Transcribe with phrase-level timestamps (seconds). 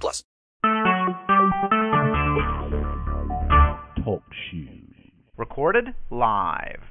[0.00, 0.24] plus.
[4.04, 4.82] Talk shoes.
[5.36, 6.82] Recorded live.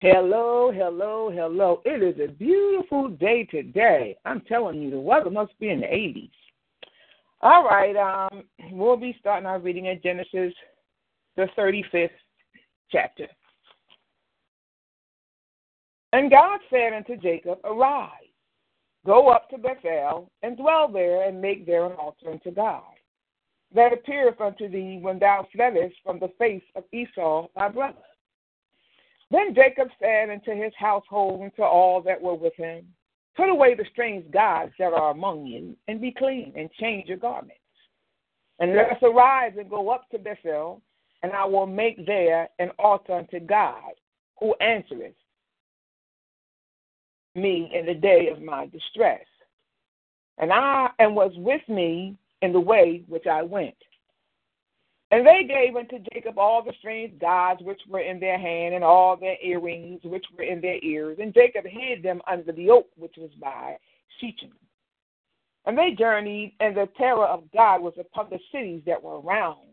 [0.00, 1.82] Hello, hello, hello.
[1.84, 4.16] It is a beautiful day today.
[4.24, 6.30] I'm telling you, the weather must be in the 80s.
[7.40, 10.52] All right, um, we'll be starting our reading at Genesis
[11.36, 12.10] the 35th
[12.90, 13.26] chapter.
[16.12, 18.10] And God said unto Jacob, Arise,
[19.08, 22.82] go up to Bethel, and dwell there, and make there an altar unto God,
[23.74, 27.96] that appeareth unto thee when thou fleddest from the face of Esau thy brother.
[29.30, 32.86] Then Jacob said unto his household and to all that were with him,
[33.34, 37.16] Put away the strange gods that are among you, and be clean, and change your
[37.16, 37.54] garments.
[38.58, 40.82] And let us arise and go up to Bethel,
[41.22, 43.92] and I will make there an altar unto God,
[44.38, 45.14] who answereth
[47.34, 49.24] me in the day of my distress.
[50.38, 53.74] And I and was with me in the way which I went.
[55.10, 58.84] And they gave unto Jacob all the strange gods which were in their hand, and
[58.84, 61.18] all their earrings which were in their ears.
[61.20, 63.78] And Jacob hid them under the oak which was by
[64.20, 64.52] Shechem.
[65.64, 69.68] And they journeyed, and the terror of God was upon the cities that were round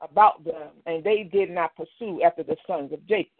[0.00, 3.32] about them, and they did not pursue after the sons of Jacob.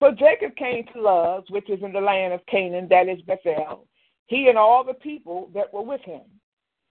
[0.00, 3.86] So Jacob came to Luz, which is in the land of Canaan, that is Bethel,
[4.26, 6.22] he and all the people that were with him.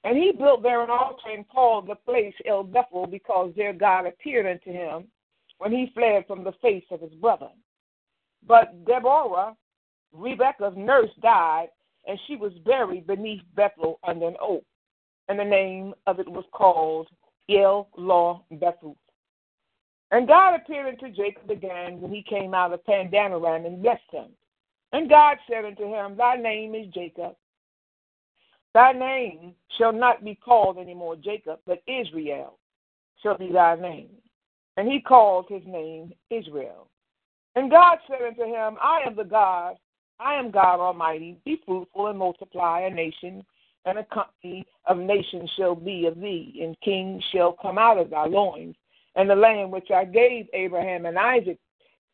[0.04, 4.06] And he built there an altar and called the place El Bethel, because there God
[4.06, 5.06] appeared unto him
[5.58, 7.50] when he fled from the face of his brother.
[8.48, 9.56] But Deborah,
[10.14, 11.70] Rebekah's nurse, died,
[12.08, 14.64] and she was buried beneath Bethel under an oak.
[15.28, 17.08] And the name of it was called
[17.50, 18.96] El Law Bethel.
[20.12, 24.28] And God appeared unto Jacob again when he came out of Pandanaram and blessed him.
[24.94, 27.36] And God said unto him, Thy name is Jacob.
[28.74, 32.60] Thy name shall not be called any more Jacob, but Israel
[33.24, 34.10] shall be thy name.
[34.78, 36.88] And he called his name Israel.
[37.56, 39.76] And God said unto him, I am the God,
[40.20, 41.38] I am God Almighty.
[41.46, 43.46] Be fruitful and multiply a nation
[43.86, 48.10] and a company of nations shall be of thee, and kings shall come out of
[48.10, 48.76] thy loins.
[49.16, 51.58] And the land which I gave Abraham and Isaac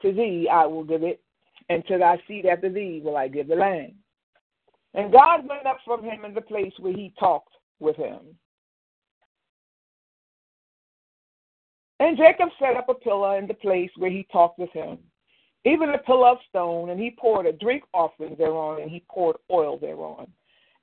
[0.01, 1.21] to thee, I will give it,
[1.69, 3.93] and to thy seed after thee will I give the land.
[4.93, 8.19] And God went up from him in the place where he talked with him.
[11.99, 14.97] And Jacob set up a pillar in the place where he talked with him,
[15.65, 19.37] even a pillar of stone, and he poured a drink offering thereon, and he poured
[19.51, 20.27] oil thereon.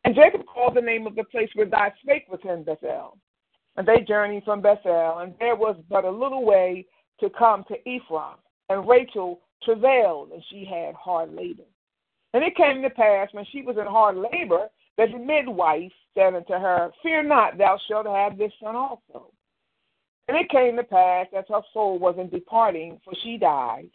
[0.05, 3.19] And Jacob called the name of the place where God spake with him Bethel.
[3.78, 6.84] And they journeyed from Bethel, and there was but a little way
[7.21, 8.34] to come to Ephraim.
[8.69, 11.62] And Rachel travailed, and she had hard labor.
[12.34, 16.34] And it came to pass, when she was in hard labor, that the midwife said
[16.34, 19.33] unto her, Fear not, thou shalt have this son also.
[20.27, 23.91] And it came to pass, as her soul was in departing, for she died,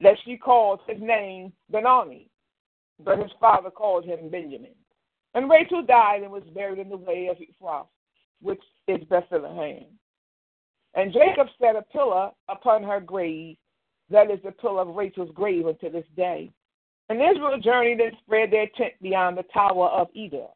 [0.00, 2.28] that she called his name Benoni,
[3.04, 4.74] but his father called him Benjamin.
[5.34, 7.84] And Rachel died and was buried in the way of Ephraim,
[8.40, 9.84] which is Bethlehem.
[10.94, 13.56] And Jacob set a pillar upon her grave,
[14.10, 16.50] that is the pillar of Rachel's grave unto this day.
[17.08, 20.46] And Israel journeyed and spread their tent beyond the tower of Eder.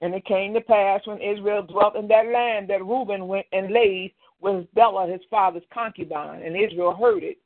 [0.00, 3.72] And it came to pass when Israel dwelt in that land that Reuben went and
[3.72, 7.38] laid with Bela his father's concubine, and Israel heard it.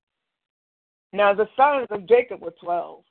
[1.12, 3.04] Now the sons of Jacob were twelve.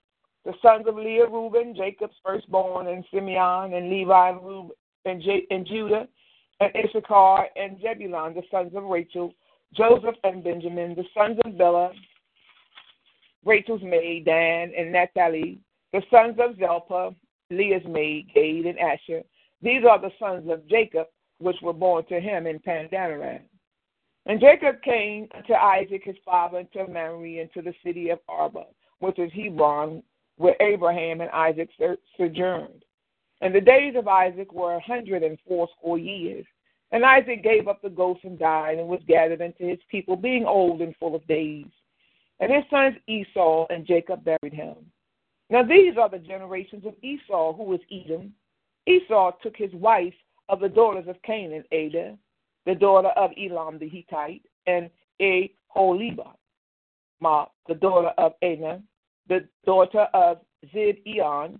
[0.45, 4.71] The sons of Leah, Reuben, Jacob's firstborn, and Simeon, and Levi, and, Reuben,
[5.05, 6.07] and, J- and Judah,
[6.59, 9.33] and Issachar, and Zebulun, the sons of Rachel,
[9.73, 11.91] Joseph and Benjamin, the sons of Bela,
[13.45, 15.59] Rachel's maid, Dan, and Naphtali,
[15.93, 17.15] the sons of Zilpah,
[17.49, 19.23] Leah's maid, Gad, and Asher.
[19.61, 21.07] These are the sons of Jacob,
[21.39, 23.41] which were born to him in Pandanaram.
[24.25, 28.19] And Jacob came to Isaac his father, and to Mamre, and to the city of
[28.27, 28.65] Arba,
[28.99, 30.03] which is Hebron,
[30.37, 31.69] where Abraham and Isaac
[32.17, 32.83] sojourned.
[33.41, 36.45] And the days of Isaac were a hundred and fourscore years.
[36.91, 40.45] And Isaac gave up the ghost and died, and was gathered unto his people, being
[40.45, 41.67] old and full of days.
[42.39, 44.75] And his sons Esau and Jacob buried him.
[45.49, 48.33] Now these are the generations of Esau, who was Edom.
[48.87, 50.13] Esau took his wife
[50.47, 52.15] of the daughters of Canaan, Adah,
[52.65, 54.89] the daughter of Elam the Hittite, and
[55.21, 56.33] Aholibah,
[57.21, 58.81] the daughter of Anah,
[59.27, 60.39] the daughter of
[60.73, 61.59] Zibeon,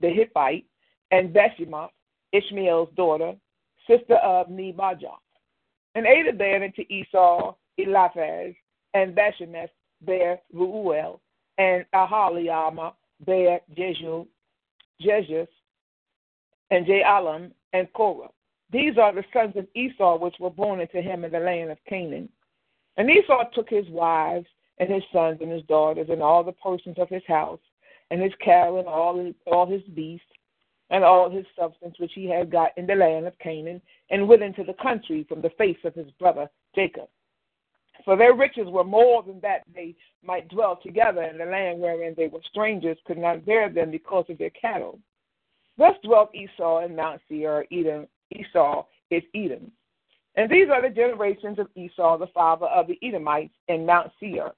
[0.00, 0.64] the Hittite,
[1.10, 1.90] and Bashemath,
[2.32, 3.34] Ishmael's daughter,
[3.86, 5.22] sister of Nebajoth.
[5.94, 8.54] And Adah bare unto Esau Eliphaz,
[8.94, 9.70] and Bashemath
[10.02, 11.20] bare Reuel,
[11.58, 12.92] and Ahaliama
[13.24, 14.26] bare Jejul,
[15.00, 15.48] Jejus,
[16.70, 18.28] and Jaalam, and Korah.
[18.72, 21.78] These are the sons of Esau which were born unto him in the land of
[21.88, 22.28] Canaan.
[22.96, 24.46] And Esau took his wives,
[24.78, 27.60] and his sons, and his daughters, and all the persons of his house,
[28.10, 30.26] and his cattle, and all his, all his beasts,
[30.90, 33.80] and all his substance which he had got in the land of Canaan,
[34.10, 37.08] and went into the country from the face of his brother Jacob.
[38.04, 42.14] For their riches were more than that they might dwell together in the land wherein
[42.16, 45.00] they were strangers, could not bear them because of their cattle.
[45.78, 48.06] Thus dwelt Esau in Mount Seir, Edom.
[48.30, 49.72] Esau is Edom.
[50.36, 54.52] And these are the generations of Esau, the father of the Edomites, in Mount Seir.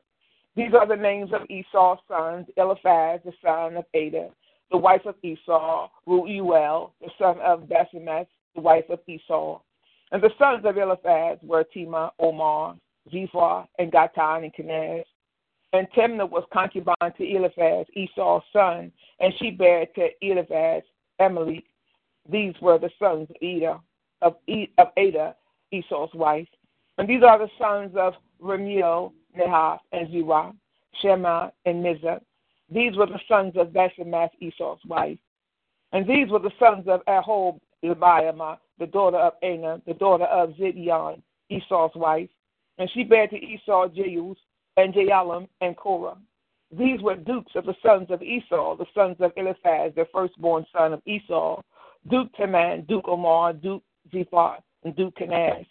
[0.56, 4.30] These are the names of Esau's sons Eliphaz, the son of Adah,
[4.70, 9.60] the wife of Esau, Reuel, the son of Basemath, the wife of Esau.
[10.12, 12.76] And the sons of Eliphaz were Tema, Omar,
[13.10, 15.04] Zephah, and Gatan, and Kenaz.
[15.72, 20.82] And Timnah was concubine to Eliphaz, Esau's son, and she bare to Eliphaz
[21.18, 21.64] Emily.
[22.30, 23.80] These were the sons of Adah,
[24.22, 24.36] of,
[24.78, 25.34] of Adah,
[25.72, 26.48] Esau's wife.
[26.96, 30.52] And these are the sons of Remuel, Nehath, and Zerah,
[31.00, 32.20] Shema, and Mizah.
[32.70, 35.18] These were the sons of Basemath, Esau's wife.
[35.92, 40.50] And these were the sons of Ahob, Lebiamah, the daughter of Anah, the daughter of
[40.50, 42.28] Zibeon, Esau's wife.
[42.78, 44.36] And she bare to Esau Jeus,
[44.76, 46.18] and Jaalam, and Korah.
[46.70, 50.92] These were dukes of the sons of Esau, the sons of Eliphaz, the firstborn son
[50.92, 51.62] of Esau,
[52.10, 53.82] Duke Teman, Duke Omar, Duke
[54.12, 55.66] Zephah, and Duke Kenaz,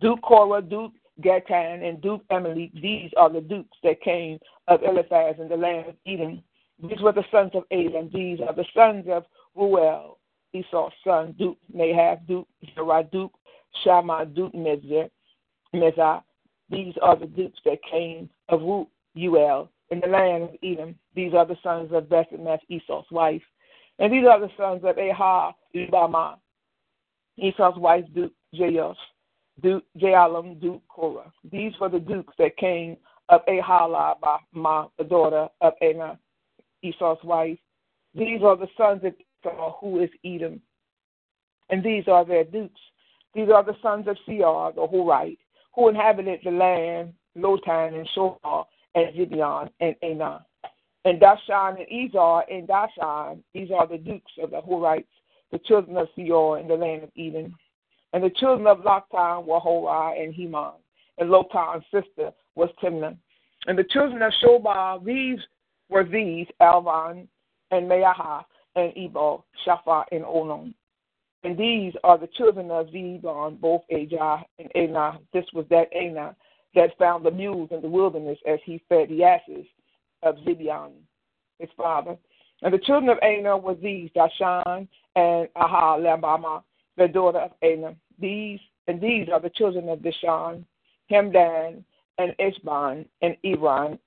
[0.00, 2.70] Duke Korah, Duke Gatan, and Duke Emily.
[2.80, 4.38] These are the dukes that came
[4.68, 6.42] of Eliphaz in the land of Edom.
[6.82, 8.10] These were the sons of Adam.
[8.12, 9.24] These are the sons of
[9.54, 10.18] Ruel,
[10.52, 13.32] Esau's son, Duke Nahath, Duke Zerah, Duke
[13.84, 15.10] Shammah, Duke Mizah.
[15.74, 16.22] Mizah.
[16.70, 20.94] These are the dukes that came of Ruel in the land of Edom.
[21.14, 23.42] These are the sons of Bethlehem, Esau's wife.
[23.98, 26.36] And these are the sons of Ahah, Ibama,
[27.36, 28.96] Esau's wife, Duke Jaos,
[29.62, 31.32] Duke Jaalam, Duke Korah.
[31.50, 32.96] These were the dukes that came
[33.28, 36.18] of Ahalabama, the daughter of Anah,
[36.82, 37.58] Esau's wife.
[38.14, 40.60] These are the sons of Esau, who is Edom.
[41.70, 42.80] And these are their dukes.
[43.34, 45.38] These are the sons of Seir, the Horite,
[45.74, 48.64] who inhabited the land, Lotan and Shobal,
[48.94, 50.44] and Zibeon and Anah.
[51.04, 55.06] And Dashan and Ezar and Dashan, these are the dukes of the Horites,
[55.52, 57.54] the children of Seir in the land of Eden.
[58.12, 60.72] And the children of Lotan were Horah and Heman.
[61.18, 63.16] And Lotan's sister was Timnah.
[63.66, 65.38] And the children of Shobal, these
[65.88, 67.28] were these, Alvan
[67.70, 68.44] and Maaha
[68.76, 70.74] and Ebal, Shapha and Onon.
[71.42, 75.20] And these are the children of Zebon, both Ajah and Anah.
[75.32, 76.36] This was that Anah
[76.74, 79.66] that found the mules in the wilderness as he fed the asses
[80.22, 80.92] of Zibeon,
[81.58, 82.16] his father.
[82.62, 84.86] And the children of Anah were these, Dashan
[85.16, 86.62] and Ahalabama,
[87.00, 87.96] the daughter of Anah.
[88.18, 90.64] These and these are the children of Dishan,
[91.10, 91.82] Hemdan,
[92.18, 93.98] and Ishban, and Iran,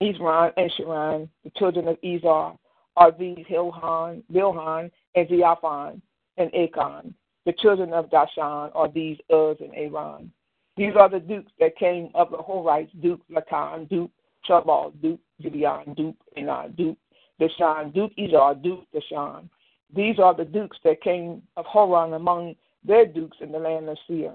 [0.00, 2.56] Isran and Sharan, the children of Izar,
[2.96, 6.00] are these Hilhan, Bilhan, and Ziaphon,
[6.36, 7.12] and Acon.
[7.44, 10.30] The children of Dashan are these Uz and Aaron.
[10.76, 14.10] These are the dukes that came of the Horites, Duke Lakan, Duke
[14.48, 16.98] Chubal, Duke Gideon, Duke Enon, Duke
[17.40, 19.48] Deshan, Duke Izar, Duke Deshan.
[19.94, 23.98] These are the dukes that came of Horan among their dukes in the land of
[24.06, 24.34] Seir.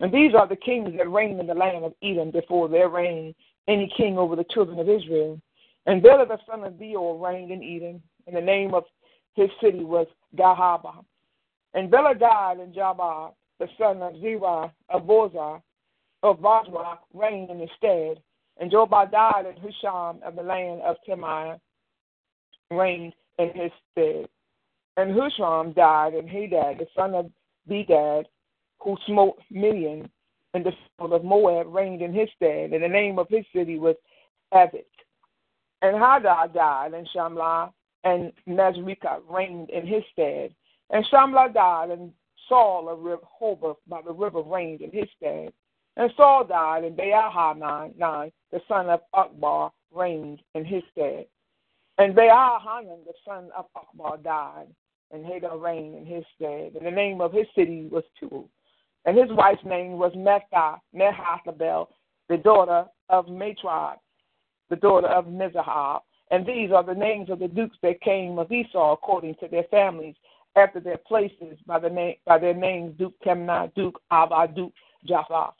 [0.00, 3.34] And these are the kings that reigned in the land of Edom before there reigned
[3.68, 5.40] any king over the children of Israel.
[5.86, 8.84] And Bela the son of Beor reigned in Edom, and the name of
[9.34, 10.06] his city was
[10.36, 11.04] Gahaba.
[11.74, 15.60] And Bela died, and Jabal, the son of Zerah of Bozah,
[16.22, 18.20] of Bozrah reigned in his stead.
[18.58, 21.58] And Jobab died, and Husham of the land of Timai
[22.70, 24.28] reigned in his stead.
[24.96, 27.30] And Husham died, and Hadad, the son of
[27.68, 28.26] Bedad,
[28.80, 30.08] who smote Midian,
[30.52, 33.78] and the field of Moab reigned in his stead, and the name of his city
[33.78, 33.96] was
[34.52, 34.84] Avic.
[35.82, 37.72] And Hadad died, and Shamlah
[38.04, 40.54] and Nazrika reigned in his stead.
[40.90, 42.12] And Shamlah died, and
[42.48, 45.52] Saul of Rehoboth by the river reigned in his stead.
[45.96, 47.94] And Saul died, and Baal-Hanan,
[48.52, 51.26] the son of Akbar, reigned in his stead.
[51.98, 54.66] And Baal-Hanan, the son of Akbar, died.
[55.14, 56.72] And Hagar reigned in his stead.
[56.74, 58.48] And the name of his city was Pul.
[59.06, 61.86] And his wife's name was Mehathabel,
[62.28, 63.96] the daughter of Matrod,
[64.70, 66.00] the daughter of Mizahab.
[66.30, 69.64] And these are the names of the dukes that came of Esau according to their
[69.64, 70.16] families
[70.56, 74.72] after their places by the name by their names Duke Kemna, Duke Abba, Duke
[75.06, 75.52] Jaffa,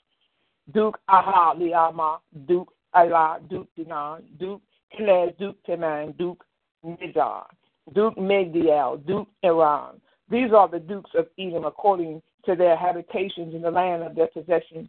[0.72, 4.62] Duke Aha Liama, Duke Ila, Duke Dinan, Duke
[4.96, 6.44] Kelez, Duke Teman, Duke
[6.84, 7.44] Nizar,
[7.92, 10.00] Duke Megdiel, Duke Iran.
[10.30, 14.28] These are the dukes of Edom according to their habitations in the land of their
[14.28, 14.88] possession.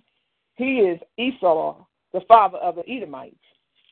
[0.55, 3.35] He is Esau, the father of the Edomites.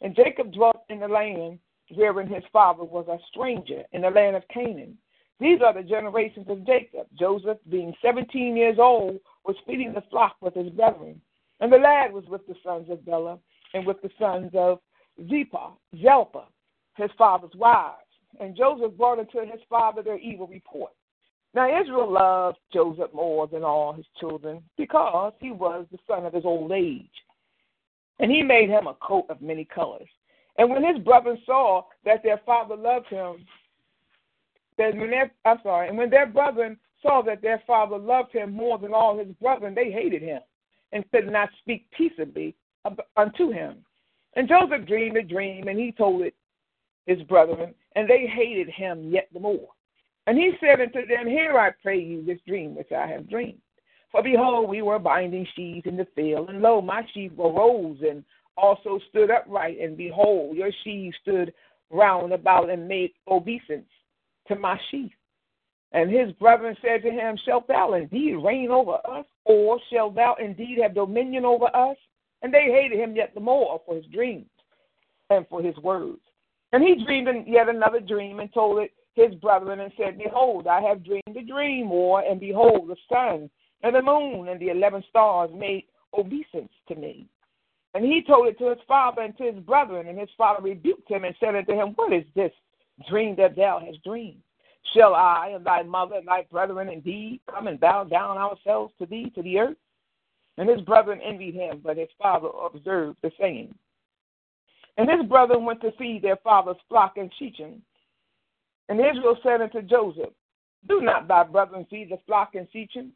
[0.01, 1.59] And Jacob dwelt in the land
[1.93, 4.97] wherein his father was a stranger in the land of Canaan.
[5.39, 7.07] These are the generations of Jacob.
[7.19, 11.19] Joseph, being 17 years old, was feeding the flock with his brethren.
[11.59, 13.37] And the lad was with the sons of Bela
[13.73, 14.79] and with the sons of
[15.21, 16.47] Zippah, Zilpah,
[16.95, 18.02] his father's wives.
[18.39, 20.91] And Joseph brought unto his father their evil report.
[21.53, 26.33] Now Israel loved Joseph more than all his children because he was the son of
[26.33, 27.05] his old age.
[28.19, 30.07] And he made him a coat of many colors.
[30.57, 33.45] And when his brothers saw that their father loved him,
[34.77, 38.51] that when their, I'm sorry, and when their brethren saw that their father loved him
[38.53, 40.41] more than all his brethren, they hated him
[40.91, 42.55] and could not speak peaceably
[43.17, 43.77] unto him.
[44.35, 46.33] And Joseph dreamed a dream, and he told it
[47.05, 49.69] his brethren, and they hated him yet the more.
[50.27, 53.59] And he said unto them, Hear, I pray you, this dream which I have dreamed.
[54.11, 58.23] For behold, we were binding sheaves in the field, and lo, my sheaf arose and
[58.55, 61.53] also stood upright, and behold, your sheaves stood
[61.89, 63.89] round about and made obeisance
[64.47, 65.11] to my sheaf.
[65.91, 70.35] And his brethren said to him, Shalt thou indeed reign over us, or shalt thou
[70.39, 71.97] indeed have dominion over us?
[72.41, 74.49] And they hated him yet the more for his dreams
[75.29, 76.19] and for his words.
[76.73, 80.81] And he dreamed yet another dream and told it his brethren and said, Behold, I
[80.81, 83.49] have dreamed a dream more, and behold, the sun
[83.83, 85.85] and the moon and the eleven stars made
[86.17, 87.27] obeisance to me.
[87.93, 91.07] And he told it to his father and to his brethren, and his father rebuked
[91.07, 92.51] him and said unto him, What is this
[93.07, 94.41] dream that thou hast dreamed?
[94.95, 99.05] Shall I and thy mother and thy brethren indeed come and bow down ourselves to
[99.05, 99.77] thee to the earth?
[100.57, 103.75] And his brethren envied him, but his father observed the saying.
[104.97, 107.81] And his brethren went to feed their father's flock in Shechem.
[108.89, 110.33] And Israel said unto Joseph,
[110.87, 113.13] Do not thy brethren feed the flock in Shechem?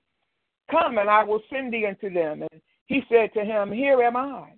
[0.72, 2.42] Come, and I will send thee unto them.
[2.42, 4.54] And he said to him, Here am I.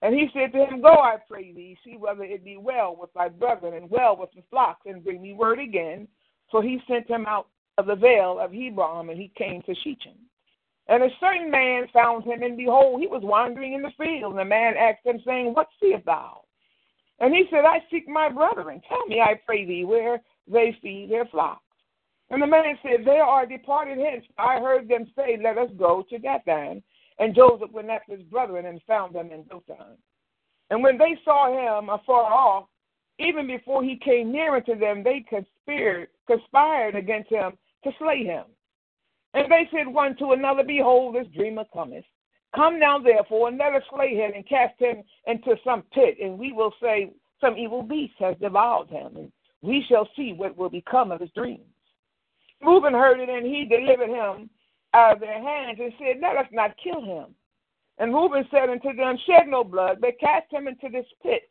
[0.00, 3.12] And he said to him, Go, I pray thee, see whether it be well with
[3.14, 6.08] thy brethren and well with the flocks, and bring me word again.
[6.50, 7.48] So he sent him out
[7.78, 10.18] of the vale of Hebron, and he came to Shechem.
[10.88, 14.32] And a certain man found him, and behold, he was wandering in the field.
[14.32, 16.41] And the man asked him, saying, What seest thou?
[17.22, 18.82] And he said, I seek my brethren.
[18.88, 21.62] Tell me, I pray thee, where they feed their flocks.
[22.30, 24.24] And the man said, They are departed hence.
[24.38, 26.82] I heard them say, Let us go to Dathan.
[27.20, 29.96] And Joseph went after his brethren and found them in Dothan.
[30.70, 32.64] And when they saw him afar off,
[33.20, 37.52] even before he came near unto them, they conspired, conspired against him
[37.84, 38.46] to slay him.
[39.34, 42.04] And they said one to another, Behold, this dreamer cometh.
[42.54, 46.38] Come now, therefore, and let us slay him and cast him into some pit, and
[46.38, 49.32] we will say, Some evil beast has devoured him, and
[49.62, 51.64] we shall see what will become of his dreams.
[52.60, 54.50] Reuben heard it, and he delivered him
[54.94, 57.34] out of their hands and said, Let us not kill him.
[57.98, 61.42] And Reuben said unto them, Shed no blood, but cast him into this pit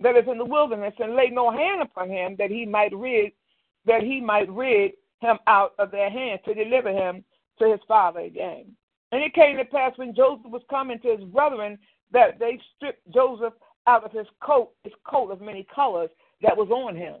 [0.00, 3.32] that is in the wilderness, and lay no hand upon him that he might rid
[3.86, 7.24] that he might rid him out of their hands to deliver him
[7.58, 8.76] to his father again.
[9.12, 11.78] And it came to pass when Joseph was coming to his brethren
[12.12, 13.54] that they stripped Joseph
[13.86, 16.10] out of his coat, his coat of many colors
[16.42, 17.16] that was on him.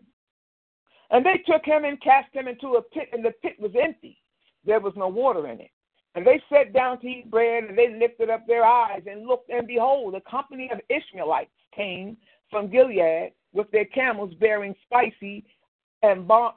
[1.10, 4.18] And they took him and cast him into a pit, and the pit was empty
[4.66, 5.70] there was no water in it.
[6.14, 9.50] And they sat down to eat bread, and they lifted up their eyes and looked,
[9.50, 12.16] and behold, a company of Ishmaelites came
[12.50, 15.44] from Gilead with their camels bearing spicy
[16.02, 16.52] and balm,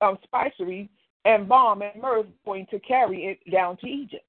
[0.00, 0.90] um, spicery
[1.24, 4.24] and balm and myrrh, going to carry it down to Egypt.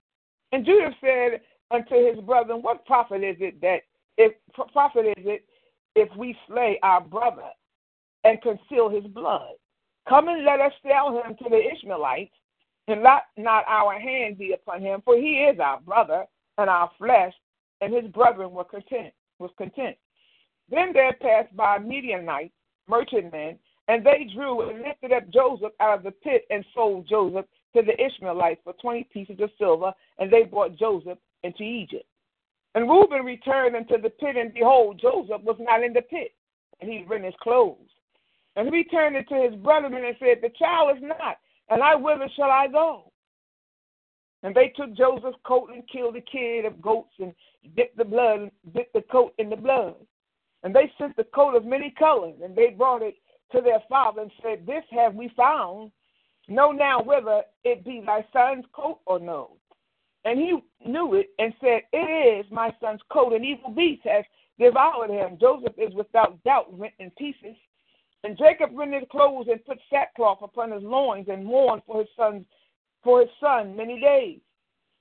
[0.53, 1.41] And Judah said
[1.71, 3.81] unto his brethren, What profit is it that
[4.19, 4.33] if
[4.71, 5.45] profit is it
[5.95, 7.49] if we slay our brother
[8.23, 9.53] and conceal his blood?
[10.07, 12.35] Come and let us sell him to the Ishmaelites
[12.87, 16.25] and let not our hand be upon him, for he is our brother
[16.59, 17.33] and our flesh,
[17.81, 19.97] and his brethren were content, was content.
[20.69, 22.53] Then there passed by Midianites,
[22.87, 23.57] merchantmen,
[23.87, 27.45] and they drew and lifted up Joseph out of the pit and sold Joseph
[27.75, 32.05] to the Ishmaelites for twenty pieces of silver, and they brought Joseph into Egypt.
[32.75, 36.31] And Reuben returned into the pit, and behold, Joseph was not in the pit,
[36.81, 37.77] and he rent his clothes.
[38.55, 41.37] And he returned to his brethren and said, The child is not
[41.69, 43.11] and I whither shall I go?
[44.43, 47.33] And they took Joseph's coat and killed a kid of goats and
[47.75, 49.95] dipped the blood, dipped the coat in the blood.
[50.63, 53.15] And they sent the coat of many colors, and they brought it
[53.53, 55.91] to their father and said, This have we found.
[56.47, 59.51] Know now whether it be thy son's coat or no.
[60.25, 60.57] And he
[60.89, 63.33] knew it and said, It is my son's coat.
[63.33, 64.25] An evil beast has
[64.59, 65.37] devoured him.
[65.39, 67.55] Joseph is without doubt rent in pieces.
[68.23, 72.09] And Jacob rent his clothes and put sackcloth upon his loins and mourned for his
[72.15, 72.45] son
[73.03, 74.39] for his son many days.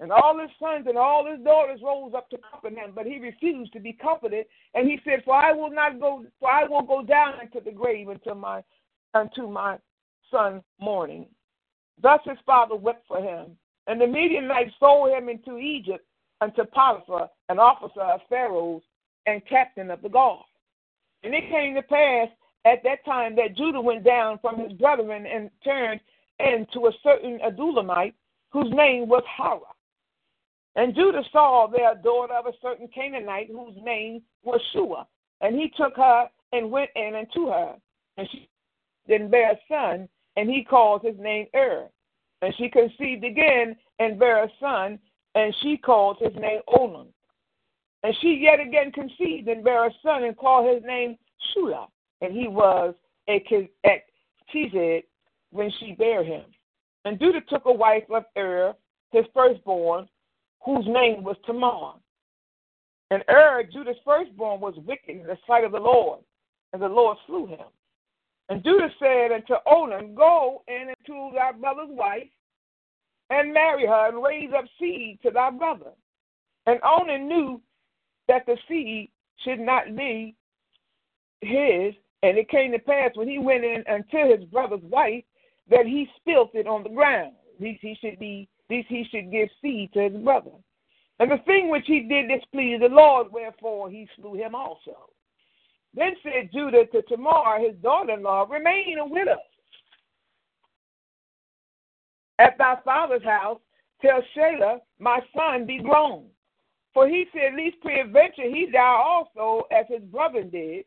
[0.01, 3.21] And all his sons and all his daughters rose up to comfort him, but he
[3.21, 4.47] refused to be comforted.
[4.75, 7.71] And he said, For I will not go for I will go down into the
[7.71, 8.65] grave until my
[9.15, 9.79] unto my
[10.33, 11.27] son mourning.
[12.03, 13.57] Thus his father wept for him.
[13.87, 16.05] And the Midianites sold him into Egypt
[16.41, 18.83] unto Potiphar, an officer of Pharaoh's
[19.27, 20.45] and captain of the guard.
[21.23, 22.29] And it came to pass
[22.65, 26.01] at that time that Judah went down from his brethren and turned
[26.41, 28.15] into a certain Adullamite
[28.51, 29.61] whose name was Hira.
[30.75, 35.07] And Judah saw there a daughter of a certain Canaanite whose name was Shua.
[35.41, 37.75] And he took her and went in unto her.
[38.17, 38.49] And she
[39.07, 41.87] then bear a son, and he called his name Er.
[42.41, 44.99] And she conceived again and bare a son,
[45.35, 47.09] and she called his name Onan.
[48.03, 51.17] And she yet again conceived and bare a son, and called his name
[51.55, 51.87] Shula.
[52.21, 52.95] And he was
[53.29, 53.45] a
[54.53, 55.05] Chized
[55.51, 56.45] when she bare him.
[57.05, 58.75] And Judah took a wife of Er,
[59.13, 60.09] his firstborn,
[60.65, 61.95] whose name was Tamar.
[63.11, 66.21] And Er, Judah's firstborn, was wicked in the sight of the Lord,
[66.73, 67.67] and the Lord slew him.
[68.53, 72.29] And Judah said unto Onan, Go in unto thy brother's wife,
[73.31, 75.93] and marry her, and raise up seed to thy brother.
[76.67, 77.63] And Onan knew
[78.29, 79.11] that the seed
[79.43, 80.35] should not be
[81.41, 81.95] his.
[82.23, 85.25] And it came to pass when he went in unto his brother's wife
[85.71, 87.33] that he spilt it on the ground.
[87.59, 90.51] These he should be these he should give seed to his brother.
[91.21, 95.09] And the thing which he did displeased the Lord, wherefore he slew him also.
[95.95, 99.39] Then said Judah to Tamar, his daughter in law, Remain a widow
[102.39, 103.61] at thy father's house
[104.01, 106.27] till Shelah, my son, be grown.
[106.93, 110.85] For he said, Least peradventure he die also, as his brother did.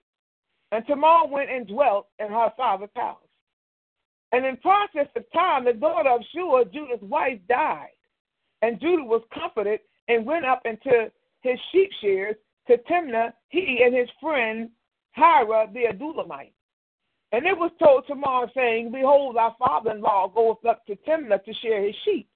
[0.72, 3.18] And Tamar went and dwelt in her father's house.
[4.32, 7.90] And in process of time, the daughter of Shua, Judah's wife, died.
[8.62, 12.36] And Judah was comforted and went up into his sheep shears
[12.68, 14.70] to Timnah, he and his friend
[15.16, 16.52] Hira the Adullamite.
[17.32, 21.44] And it was told Tamar, saying, Behold, thy father in law goeth up to Timnah
[21.44, 22.30] to shear his sheep.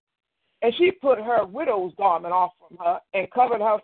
[0.61, 3.77] And she put her widow's garment off from her and covered her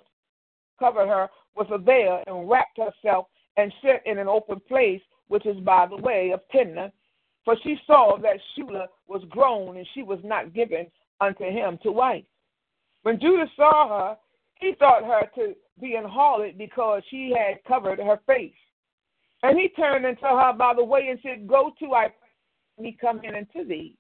[0.78, 5.46] covered her with a veil and wrapped herself and sat in an open place which
[5.46, 6.92] is by the way of Timnah,
[7.46, 10.88] for she saw that Shula was grown and she was not given
[11.22, 12.26] unto him to wife.
[13.04, 14.18] When Judah saw her,
[14.60, 18.52] he thought her to be an harlot because she had covered her face.
[19.46, 22.08] And he turned and unto her by the way and said, Go to, I
[22.80, 23.96] me come in unto thee.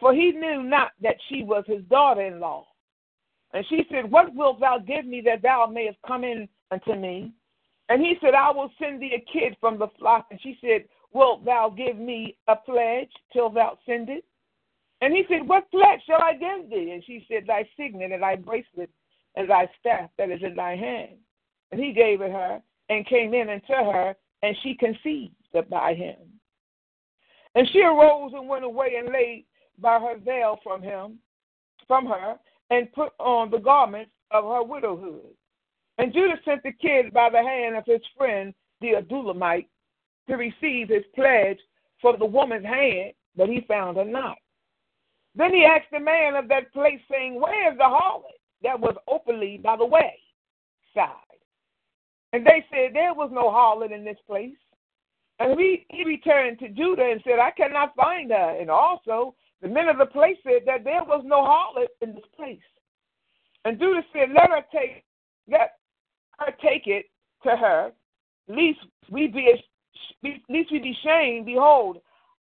[0.00, 2.66] For he knew not that she was his daughter in law.
[3.54, 7.32] And she said, What wilt thou give me that thou mayest come in unto me?
[7.88, 10.26] And he said, I will send thee a kid from the flock.
[10.32, 14.24] And she said, Wilt thou give me a pledge till thou send it?
[15.02, 16.90] And he said, What pledge shall I give thee?
[16.94, 18.90] And she said, Thy signet and thy bracelet
[19.36, 21.18] and thy staff that is in thy hand.
[21.70, 25.34] And he gave it her and came in unto her and she conceived
[25.68, 26.16] by him.
[27.54, 29.44] And she arose and went away and laid
[29.78, 31.18] by her veil from him,
[31.86, 32.36] from her,
[32.70, 35.34] and put on the garments of her widowhood.
[35.98, 39.66] And Judah sent the kid by the hand of his friend the Adullamite
[40.28, 41.58] to receive his pledge
[42.00, 44.36] from the woman's hand, but he found her not.
[45.34, 48.24] Then he asked the man of that place, saying, Where is the harlot
[48.62, 50.18] that was openly by the way
[50.94, 51.29] side?
[52.32, 54.56] And they said, There was no harlot in this place.
[55.38, 58.58] And he, he returned to Judah and said, I cannot find her.
[58.60, 62.28] And also, the men of the place said that there was no harlot in this
[62.36, 62.60] place.
[63.64, 65.04] And Judah said, Let her take
[65.48, 65.72] let
[66.38, 67.06] her take it
[67.42, 67.92] to her,
[68.48, 68.78] lest
[69.10, 69.62] we be
[70.22, 71.46] least we be shamed.
[71.46, 71.98] Behold,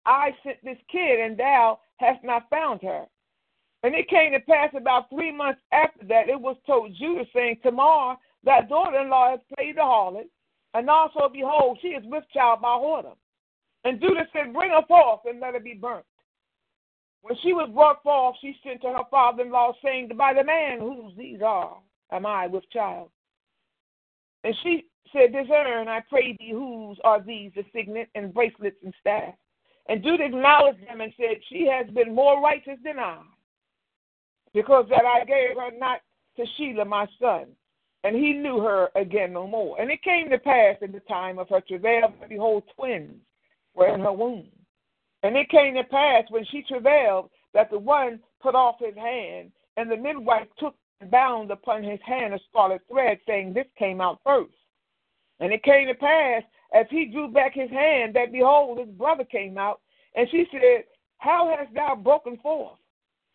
[0.04, 3.06] I sent this kid, and thou hast not found her.
[3.82, 7.58] And it came to pass about three months after that, it was told Judah, saying,
[7.62, 10.28] Tamar Thy daughter in law has played the harlot,
[10.74, 13.16] and also, behold, she is with child by whoredom.
[13.84, 16.04] And Judah said, Bring her forth and let her be burnt.
[17.22, 20.44] When she was brought forth, she sent to her father in law, saying, By the
[20.44, 21.76] man whose these are,
[22.12, 23.10] am I with child.
[24.44, 28.94] And she said, Discern, I pray thee, whose are these, the signet and bracelets and
[29.00, 29.34] staff.
[29.88, 33.22] and Judah acknowledged them and said, She has been more righteous than I,
[34.54, 36.00] because that I gave her not
[36.36, 37.46] to Shelah my son.
[38.04, 39.80] And he knew her again no more.
[39.80, 43.16] And it came to pass in the time of her travail, behold, twins
[43.74, 44.46] were in her womb.
[45.22, 49.50] And it came to pass when she travailed that the one put off his hand,
[49.76, 54.00] and the midwife took and bound upon his hand a scarlet thread, saying, This came
[54.00, 54.54] out first.
[55.40, 59.24] And it came to pass, as he drew back his hand, that behold, his brother
[59.24, 59.80] came out.
[60.14, 60.84] And she said,
[61.18, 62.78] How hast thou broken forth?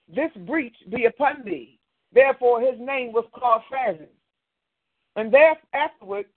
[0.07, 1.79] This breach be upon thee.
[2.13, 4.09] Therefore his name was called Phares.
[5.15, 6.29] And there afterwards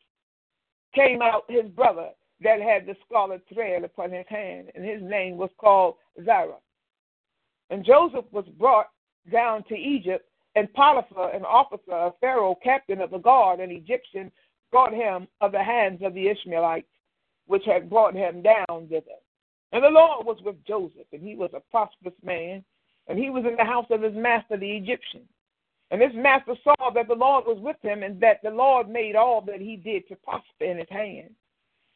[0.95, 2.11] came out his brother
[2.41, 6.59] that had the scarlet thread upon his hand, and his name was called Zerah.
[7.71, 8.89] And Joseph was brought
[9.33, 14.31] down to Egypt, and Potiphar, an officer of Pharaoh, captain of the guard, an Egyptian,
[14.71, 16.89] brought him of the hands of the Ishmaelites,
[17.47, 19.19] which had brought him down thither.
[19.73, 22.65] And the Lord was with Joseph, and he was a prosperous man,
[23.09, 25.23] and he was in the house of his master, the Egyptian.
[25.95, 29.15] And his master saw that the Lord was with him, and that the Lord made
[29.15, 31.31] all that he did to prosper in his hand.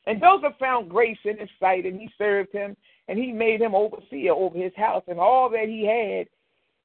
[0.07, 2.77] And Joseph found grace in his sight, and he served him,
[3.09, 6.29] and he made him overseer over his house, and all that he had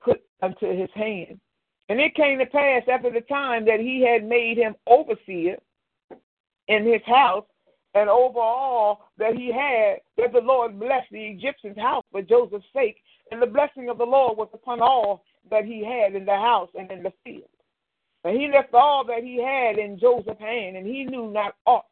[0.03, 1.39] put unto his hand.
[1.87, 5.59] And it came to pass after the time that he had made him overseer
[6.67, 7.45] in his house,
[7.93, 12.65] and over all that he had, that the Lord blessed the Egyptian's house for Joseph's
[12.73, 12.97] sake,
[13.29, 16.69] and the blessing of the Lord was upon all that he had in the house
[16.77, 17.49] and in the field.
[18.23, 21.85] And he left all that he had in Joseph's hand, and he knew not aught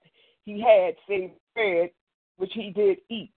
[0.45, 1.91] he had save bread
[2.37, 3.31] which he did eat.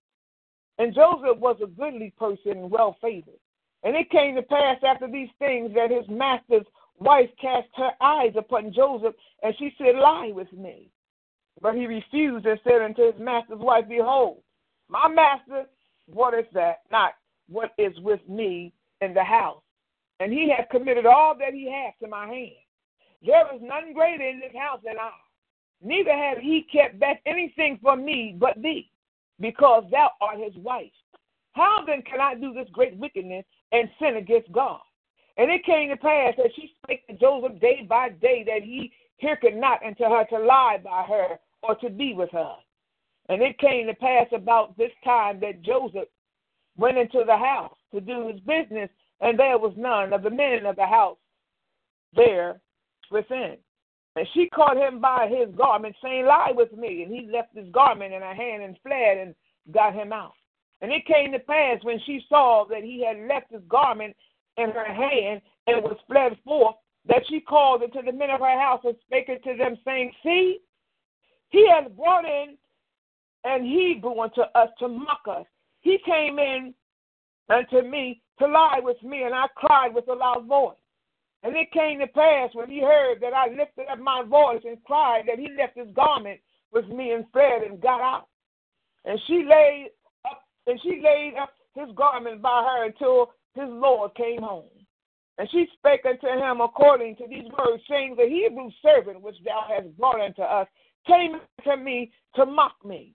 [0.79, 3.39] And Joseph was a goodly person and well favored.
[3.83, 6.67] And it came to pass after these things that his master's
[6.99, 10.89] wife cast her eyes upon Joseph, and she said, Lie with me.
[11.61, 14.43] But he refused and said unto his master's wife, Behold,
[14.89, 15.67] my master,
[16.07, 16.81] what is that?
[16.91, 17.13] Not
[17.49, 19.63] what is with me in the house.
[20.21, 22.53] And he hath committed all that he hath to my hand.
[23.25, 25.11] There is none greater in this house than I
[25.85, 28.91] neither have he kept back anything from me but thee,
[29.41, 30.91] because thou art his wife.
[31.53, 34.81] How then can I do this great wickedness and sin against God?
[35.37, 38.93] And it came to pass that she spake to Joseph day by day that he
[39.21, 42.55] hearkened not unto her to lie by her or to be with her.
[43.29, 46.09] And it came to pass about this time that Joseph
[46.77, 50.67] went into the house to do his business, and there was none of the men
[50.67, 51.19] of the house
[52.15, 52.61] there
[53.11, 53.57] within.
[54.17, 57.03] And she caught him by his garment, saying, Lie with me.
[57.03, 59.35] And he left his garment in her hand and fled and
[59.73, 60.35] got him out.
[60.81, 64.15] And it came to pass when she saw that he had left his garment
[64.57, 68.61] in her hand and was fled forth, that she called unto the men of her
[68.61, 70.59] house and spake unto them, saying, See,
[71.49, 72.57] he has brought in
[73.45, 75.47] an Hebrew unto us to mock us.
[75.81, 76.75] He came in
[77.49, 80.77] unto me to lie with me, and I cried with a loud voice.
[81.43, 84.83] And it came to pass when he heard that I lifted up my voice and
[84.85, 86.41] cried that he left his garment
[86.73, 88.29] with me and fled and got out.
[89.05, 89.91] And she laid
[90.25, 94.71] up and she laid up his garment by her until his Lord came home.
[95.37, 99.67] And she spake unto him according to these words, saying, The Hebrew servant which thou
[99.69, 100.69] hast brought unto us
[101.07, 103.15] came to me to mock me.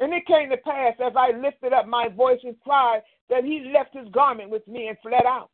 [0.00, 3.70] And it came to pass as I lifted up my voice and cried that he
[3.72, 5.50] left his garment with me and fled out.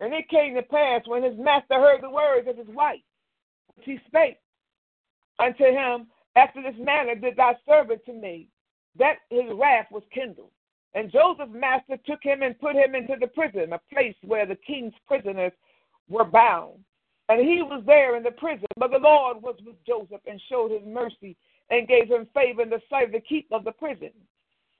[0.00, 3.00] And it came to pass when his master heard the words of his wife,
[3.74, 4.38] which he spake
[5.38, 8.48] unto him, after this manner did thy servant to me,
[8.96, 10.50] that his wrath was kindled.
[10.94, 14.56] And Joseph's master took him and put him into the prison, a place where the
[14.56, 15.52] king's prisoners
[16.08, 16.84] were bound.
[17.28, 20.72] And he was there in the prison, but the Lord was with Joseph and showed
[20.72, 21.36] his mercy
[21.70, 24.10] and gave him favor in the sight of the keeper of the prison.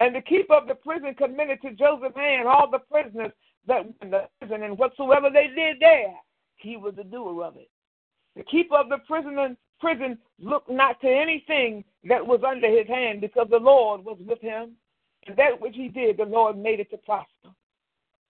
[0.01, 3.33] And the keeper of the prison committed to Joseph's hand all the prisoners
[3.67, 6.15] that were in the prison, and whatsoever they did there,
[6.57, 7.71] he was the doer of it.
[8.35, 13.21] The keeper of the prison, prison looked not to anything that was under his hand,
[13.21, 14.73] because the Lord was with him,
[15.27, 17.51] and that which he did, the Lord made it to prosper.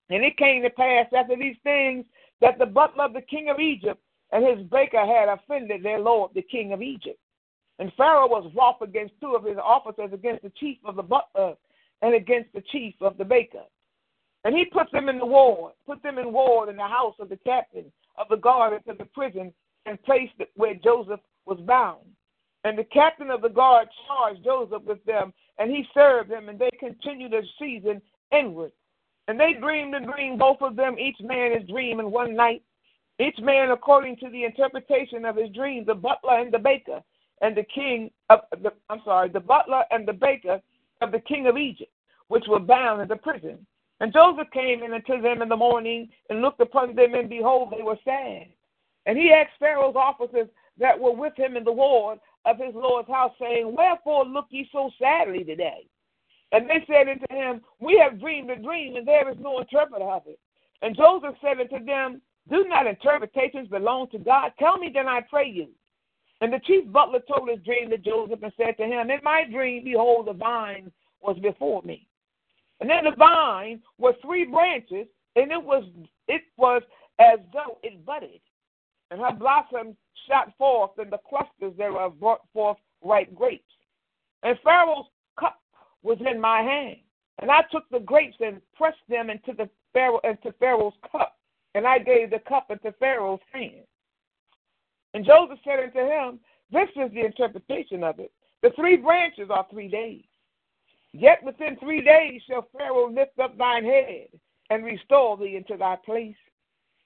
[0.09, 2.05] And it came to pass after these things
[2.41, 4.01] that the butler of the king of Egypt
[4.33, 7.19] and his baker had offended their lord, the king of Egypt.
[7.81, 11.53] And Pharaoh was wroth against two of his officers, against the chief of the butler
[11.53, 11.55] uh,
[12.03, 13.65] and against the chief of the baker.
[14.45, 17.31] And he put them in the ward, put them in ward in the house of
[17.31, 17.87] the captain
[18.19, 19.53] of the guard into the prison,
[19.87, 22.05] and placed it where Joseph was bound.
[22.65, 26.59] And the captain of the guard charged Joseph with them, and he served them, and
[26.59, 28.73] they continued a season inward.
[29.27, 32.63] And they dreamed a dream, both of them, each man his dream in one night,
[33.19, 37.03] each man according to the interpretation of his dream, the butler and the baker,
[37.41, 40.61] and the king of the I'm sorry, the butler and the baker
[41.01, 41.93] of the king of Egypt
[42.31, 43.67] which were bound in the prison.
[43.99, 47.75] And Joseph came in unto them in the morning and looked upon them, and behold,
[47.77, 48.47] they were sad.
[49.05, 50.47] And he asked Pharaoh's officers
[50.79, 54.69] that were with him in the ward of his Lord's house, saying, Wherefore look ye
[54.71, 55.87] so sadly today?
[56.53, 60.09] And they said unto him, We have dreamed a dream, and there is no interpreter
[60.09, 60.39] of it.
[60.83, 64.53] And Joseph said unto them, Do not interpretations belong to God?
[64.61, 65.69] Tell me then, I pray you.
[66.41, 69.45] And the chief butler told his dream to Joseph and said to him, In my
[69.51, 72.07] dream, behold, the vine was before me.
[72.81, 75.85] And then the vine was three branches, and it was
[76.29, 76.83] it was
[77.19, 78.41] as though it budded.
[79.11, 83.65] And her blossoms shot forth, and the clusters thereof brought forth ripe grapes.
[84.43, 85.07] And Pharaoh's
[85.39, 85.61] cup
[86.03, 86.97] was in my hand.
[87.41, 91.37] And I took the grapes and pressed them into the Pharaoh into Pharaoh's cup,
[91.75, 93.85] and I gave the cup into Pharaoh's hand.
[95.15, 98.33] And Joseph said unto him, This is the interpretation of it.
[98.63, 100.25] The three branches are three days.
[101.13, 104.29] Yet within three days shall Pharaoh lift up thine head
[104.71, 106.37] and restore thee into thy place.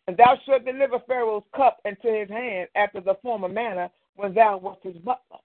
[0.07, 4.59] And thou shalt deliver Pharaoh's cup into his hand after the former manner when thou
[4.59, 5.39] wast his butler.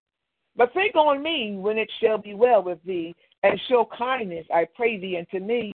[0.58, 4.68] But think on me when it shall be well with thee, and show kindness, I
[4.76, 5.74] pray thee, unto me,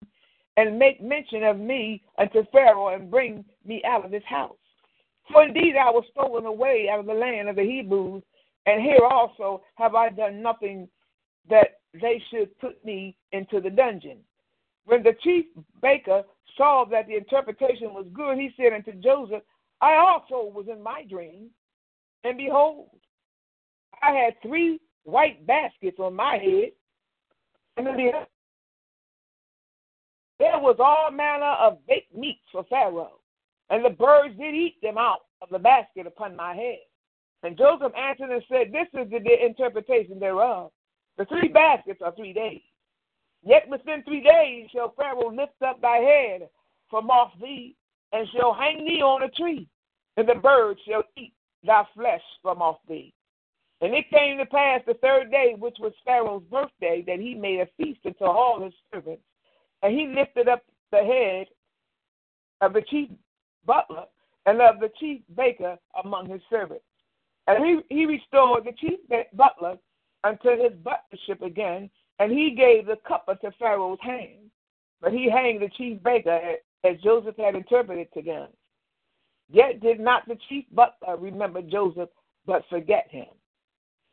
[0.58, 4.58] and make mention of me unto Pharaoh, and bring me out of his house.
[5.32, 8.24] For indeed I was stolen away out of the land of the Hebrews,
[8.66, 10.88] and here also have I done nothing
[11.50, 14.20] that they should put me into the dungeon.
[14.86, 15.46] When the chief
[15.82, 16.24] baker
[16.58, 19.44] saw that the interpretation was good, he said unto Joseph,
[19.82, 21.50] I also was in my dream,
[22.24, 22.90] and behold,
[24.02, 26.72] I had three white baskets on my head,
[27.78, 28.12] and in the
[30.40, 33.20] there was all manner of baked meats for Pharaoh,
[33.74, 36.78] and the birds did eat them out of the basket upon my head.
[37.42, 40.70] And Joseph answered and said, This is the interpretation thereof.
[41.18, 42.62] The three baskets are three days.
[43.44, 46.50] Yet within three days shall Pharaoh lift up thy head
[46.88, 47.76] from off thee,
[48.12, 49.68] and shall hang thee on a tree,
[50.18, 51.34] and the birds shall eat
[51.66, 53.12] thy flesh from off thee.
[53.82, 57.60] And it came to pass the third day, which was Pharaoh's birthday, that he made
[57.60, 59.24] a feast unto all his servants.
[59.82, 61.48] And he lifted up the head
[62.62, 63.10] of the chief
[63.65, 64.06] butler
[64.45, 66.84] and of the chief baker among his servants.
[67.47, 68.99] And he, he restored the chief
[69.34, 69.78] butler
[70.23, 74.49] unto his butlership again, and he gave the cup unto Pharaoh's hand.
[75.02, 76.39] But he hanged the chief baker
[76.84, 78.47] as Joseph had interpreted to them.
[79.49, 82.10] Yet did not the chief butler remember Joseph,
[82.45, 83.28] but forget him.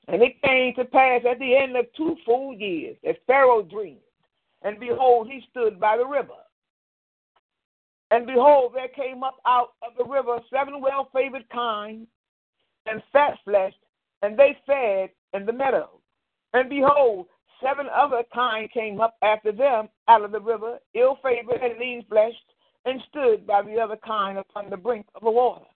[0.09, 4.01] And it came to pass at the end of two full years that Pharaoh dreamed,
[4.63, 6.35] and behold, he stood by the river.
[8.11, 12.07] And behold, there came up out of the river seven well favored kine
[12.87, 13.79] and fat fleshed,
[14.23, 15.91] and they fed in the meadow.
[16.53, 17.27] And behold,
[17.63, 22.05] seven other kine came up after them out of the river, ill favored and lean
[22.09, 22.37] fleshed,
[22.85, 25.67] and stood by the other kine upon the brink of the water.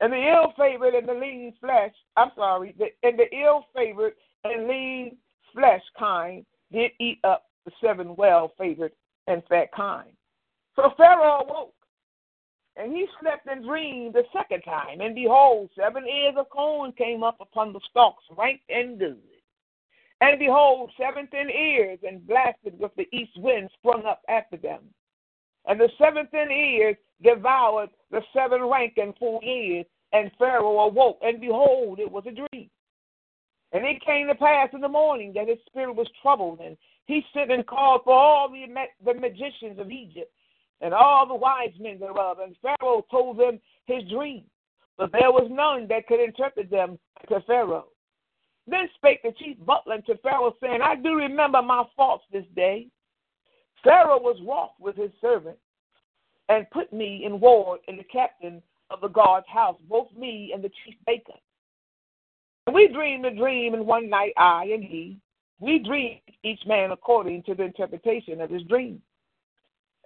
[0.00, 4.14] And the ill favored and the lean flesh, I'm sorry, the, and the ill favored
[4.44, 5.16] and lean
[5.52, 8.92] flesh kine did eat up the seven well favored
[9.26, 10.16] and fat kine.
[10.80, 11.74] So Pharaoh awoke,
[12.76, 15.02] and he slept and dreamed the second time.
[15.02, 19.18] And behold, seven ears of corn came up upon the stalks, rank and good.
[20.22, 24.84] And behold, seven thin ears and blasted with the east wind sprung up after them.
[25.66, 31.18] And the seven thin ears devoured the seven rank and full ears, and Pharaoh awoke,
[31.20, 32.70] and behold, it was a dream.
[33.72, 37.22] And it came to pass in the morning that his spirit was troubled, and he
[37.34, 38.64] sent and called for all the,
[39.04, 40.32] the magicians of Egypt
[40.80, 42.38] and all the wise men thereof.
[42.42, 44.44] And Pharaoh told them his dream,
[44.96, 47.88] but there was none that could interpret them to Pharaoh.
[48.66, 52.88] Then spake the chief butler unto Pharaoh, saying, I do remember my faults this day.
[53.82, 55.56] Pharaoh was wroth with his servant
[56.48, 60.62] and put me in ward in the captain of the guard's house, both me and
[60.62, 61.38] the chief baker.
[62.66, 65.18] And we dreamed a dream in one night, I and he.
[65.60, 69.00] We dreamed each man according to the interpretation of his dream.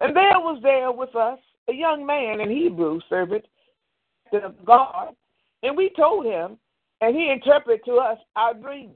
[0.00, 3.44] And there was there with us a young man in Hebrew servant
[4.32, 5.14] of God,
[5.62, 6.58] and we told him
[7.00, 8.94] and he interpreted to us our dreams.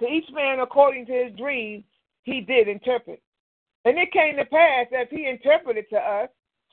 [0.00, 1.84] To each man according to his dream,
[2.22, 3.22] he did interpret.
[3.84, 6.28] And it came to pass as he interpreted to us,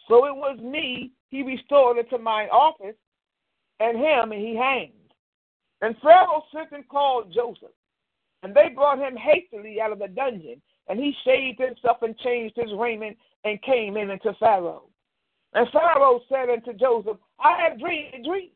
[0.07, 2.95] so it was me he restored into my office,
[3.79, 4.91] and him and he hanged.
[5.81, 7.75] And Pharaoh sent and called Joseph,
[8.43, 12.55] and they brought him hastily out of the dungeon, and he shaved himself and changed
[12.55, 14.89] his raiment and came in unto Pharaoh.
[15.53, 18.49] And Pharaoh said unto Joseph, I have dreamed a dream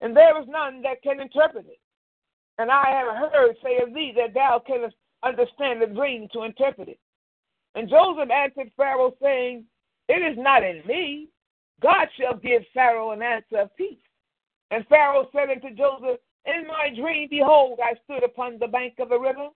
[0.00, 1.80] and there is none that can interpret it.
[2.58, 6.88] And I have heard say of thee that thou canst understand the dream to interpret
[6.88, 6.98] it.
[7.74, 9.64] And Joseph answered Pharaoh, saying,
[10.08, 11.28] It is not in me.
[11.80, 13.98] God shall give Pharaoh an answer of peace.
[14.70, 19.08] And Pharaoh said unto Joseph, In my dream, behold, I stood upon the bank of
[19.08, 19.48] the river,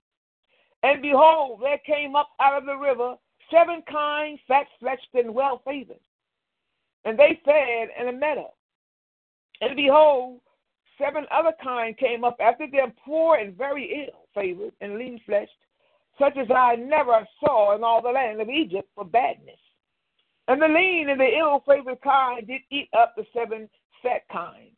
[0.85, 3.14] and behold, there came up out of the river
[3.50, 6.00] seven kine, fat fleshed, and well favored.
[7.05, 8.52] And they fed in a meadow.
[9.61, 10.40] And behold,
[10.98, 15.50] seven other kine came up after them, poor and very ill favored and lean fleshed,
[16.18, 19.59] such as I never saw in all the land of Egypt for badness.
[20.48, 23.68] And the lean and the ill favored kine did eat up the seven
[24.02, 24.72] fat kine.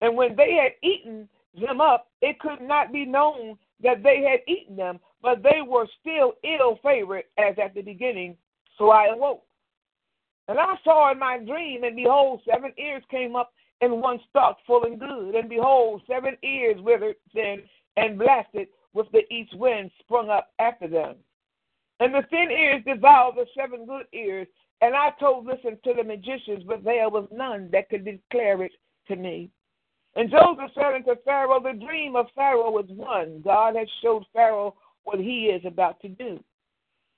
[0.00, 4.40] And when they had eaten them up, it could not be known that they had
[4.52, 8.36] eaten them, but they were still ill favored as at the beginning.
[8.76, 9.42] So I awoke.
[10.48, 14.58] And I saw in my dream, and behold, seven ears came up and one stalk
[14.66, 15.34] full and good.
[15.34, 17.62] And behold, seven ears withered then
[17.96, 21.16] and blasted with the east wind sprung up after them.
[22.00, 24.46] And the thin ears devoured the seven good ears.
[24.82, 28.72] And I told this to the magicians, but there was none that could declare it
[29.08, 29.50] to me.
[30.16, 33.40] And Joseph said unto Pharaoh, The dream of Pharaoh was one.
[33.42, 36.42] God has showed Pharaoh what he is about to do.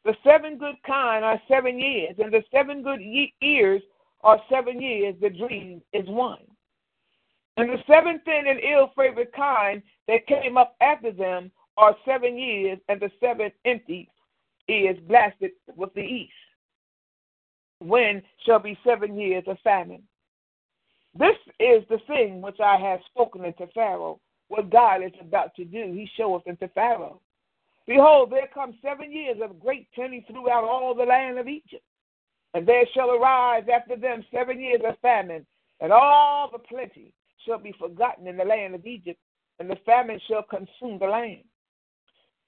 [0.04, 3.82] The seven good kind are seven years, and the seven good ye- ears
[4.22, 5.14] are seven years.
[5.20, 6.44] The dream is one.
[7.56, 12.38] And the seven thin and ill favored kind that came up after them are seven
[12.38, 14.08] years, and the seven empty
[14.68, 16.32] is blasted with the east.
[17.80, 20.02] When shall be seven years of famine?
[21.18, 25.64] This is the thing which I have spoken unto Pharaoh, what God is about to
[25.64, 25.92] do.
[25.92, 27.20] He showeth unto Pharaoh.
[27.86, 31.84] Behold, there come seven years of great plenty throughout all the land of Egypt.
[32.54, 35.46] And there shall arise after them seven years of famine,
[35.80, 37.12] and all the plenty
[37.44, 39.20] shall be forgotten in the land of Egypt,
[39.58, 41.44] and the famine shall consume the land.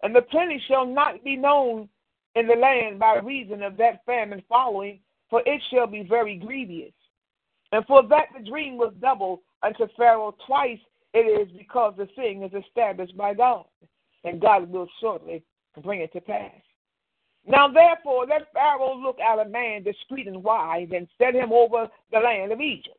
[0.03, 1.89] And the plenty shall not be known
[2.35, 6.93] in the land by reason of that famine following, for it shall be very grievous.
[7.73, 10.79] And for that the dream was double unto Pharaoh twice
[11.15, 13.65] it is because the thing is established by God,
[14.25, 15.43] and God will shortly
[15.83, 16.53] bring it to pass.
[17.47, 21.89] Now therefore let Pharaoh look at a man discreet and wise, and set him over
[22.13, 22.99] the land of Egypt.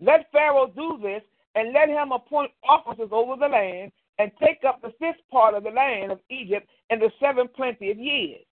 [0.00, 1.22] Let Pharaoh do this,
[1.54, 5.64] and let him appoint officers over the land, and take up the fifth part of
[5.64, 8.44] the land of Egypt in the seven plenty of years.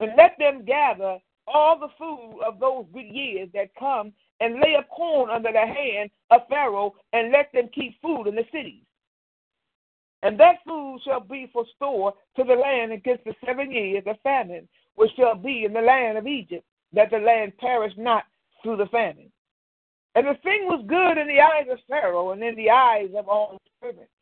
[0.00, 4.76] And let them gather all the food of those good years that come and lay
[4.76, 8.82] up corn under the hand of Pharaoh, and let them keep food in the cities.
[10.22, 14.16] And that food shall be for store to the land against the seven years of
[14.22, 18.24] famine, which shall be in the land of Egypt, that the land perish not
[18.62, 19.30] through the famine.
[20.14, 23.28] And the thing was good in the eyes of Pharaoh and in the eyes of
[23.28, 24.12] all his servants.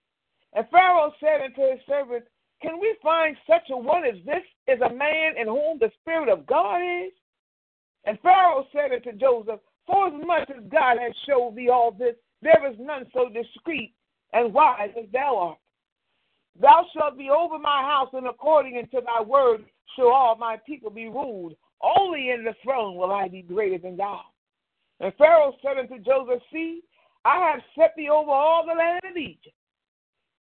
[0.52, 2.26] And Pharaoh said unto his servants,
[2.60, 6.28] Can we find such a one as this is a man in whom the Spirit
[6.28, 7.12] of God is?
[8.04, 12.76] And Pharaoh said unto Joseph, Forasmuch as God has showed thee all this, there is
[12.80, 13.94] none so discreet
[14.32, 15.58] and wise as thou art.
[16.60, 19.64] Thou shalt be over my house, and according unto thy word
[19.96, 21.56] shall all my people be ruled.
[21.82, 24.22] Only in the throne will I be greater than thou.
[25.00, 26.82] And Pharaoh said unto Joseph, See,
[27.24, 29.54] I have set thee over all the land of Egypt.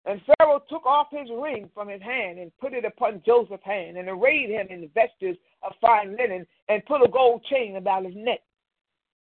[0.06, 3.98] And Pharaoh took off his ring from his hand and put it upon Joseph's hand,
[3.98, 8.16] and arrayed him in vestures of fine linen, and put a gold chain about his
[8.16, 8.40] neck.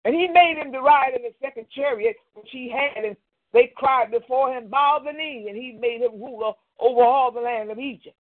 [0.05, 3.17] And he made him to ride in the second chariot which he had, and
[3.53, 7.41] they cried before him, Bow the knee, and he made him ruler over all the
[7.41, 8.17] land of Egypt.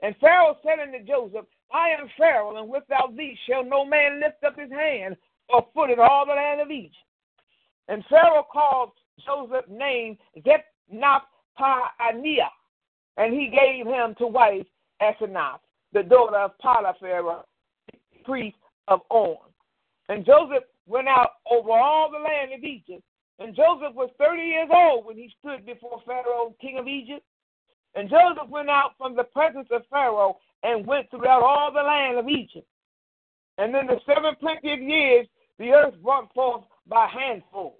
[0.00, 4.42] And Pharaoh said unto Joseph, I am Pharaoh, and without thee shall no man lift
[4.44, 5.16] up his hand
[5.48, 6.96] or foot in all the land of Egypt.
[7.88, 8.92] And Pharaoh called
[9.24, 11.22] Joseph's name Zaphnath
[11.58, 12.50] Paaneah,
[13.16, 14.66] and he gave him to wife
[15.00, 15.60] Asenath,
[15.92, 17.44] the daughter of Potiphar,
[18.24, 18.56] priest
[18.88, 19.36] of On.
[20.08, 23.02] And Joseph went out over all the land of Egypt.
[23.38, 27.24] And Joseph was 30 years old when he stood before Pharaoh, king of Egypt.
[27.94, 32.18] And Joseph went out from the presence of Pharaoh and went throughout all the land
[32.18, 32.66] of Egypt.
[33.58, 35.26] And in the seven plenty of years,
[35.58, 37.78] the earth brought forth by handfuls.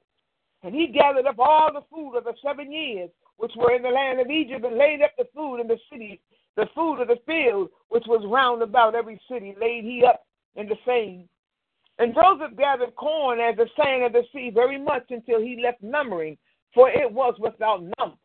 [0.62, 3.10] And he gathered up all the food of the seven years
[3.42, 6.18] which were in the land of Egypt, and laid up the food in the cities,
[6.56, 10.24] the food of the field, which was round about every city, laid he up
[10.54, 11.28] in the same.
[11.98, 15.82] And Joseph gathered corn as the sand of the sea very much until he left
[15.82, 16.38] numbering,
[16.74, 18.16] for it was without number.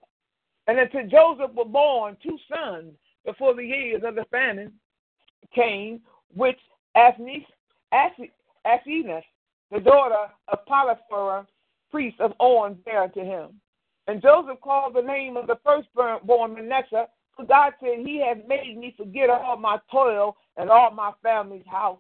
[0.68, 2.94] And until Joseph were born two sons
[3.26, 4.74] before the years of the famine
[5.54, 6.02] came,
[6.34, 6.60] which
[6.96, 7.46] Asenath,
[9.72, 11.46] the daughter of Potiphar,
[11.92, 13.60] priest of On, bare unto him.
[14.08, 18.78] And Joseph called the name of the firstborn Manasseh, For God said, He has made
[18.78, 22.00] me forget all my toil and all my family's house.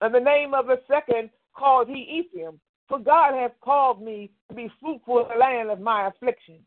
[0.00, 2.60] And the name of the second called he Ephraim.
[2.88, 6.58] For God hath called me to be fruitful in the land of my affliction.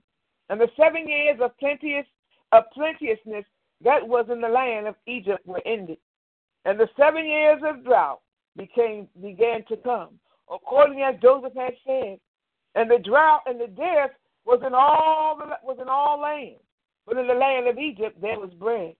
[0.49, 2.05] And the seven years of plenteous
[2.51, 3.45] of plenteousness
[3.83, 5.97] that was in the land of Egypt were ended.
[6.65, 8.21] And the seven years of drought
[8.55, 10.19] became began to come,
[10.51, 12.19] according as Joseph had said.
[12.75, 14.11] And the drought and the death
[14.45, 16.61] was in all the, was in all lands,
[17.05, 18.95] but in the land of Egypt there was bread.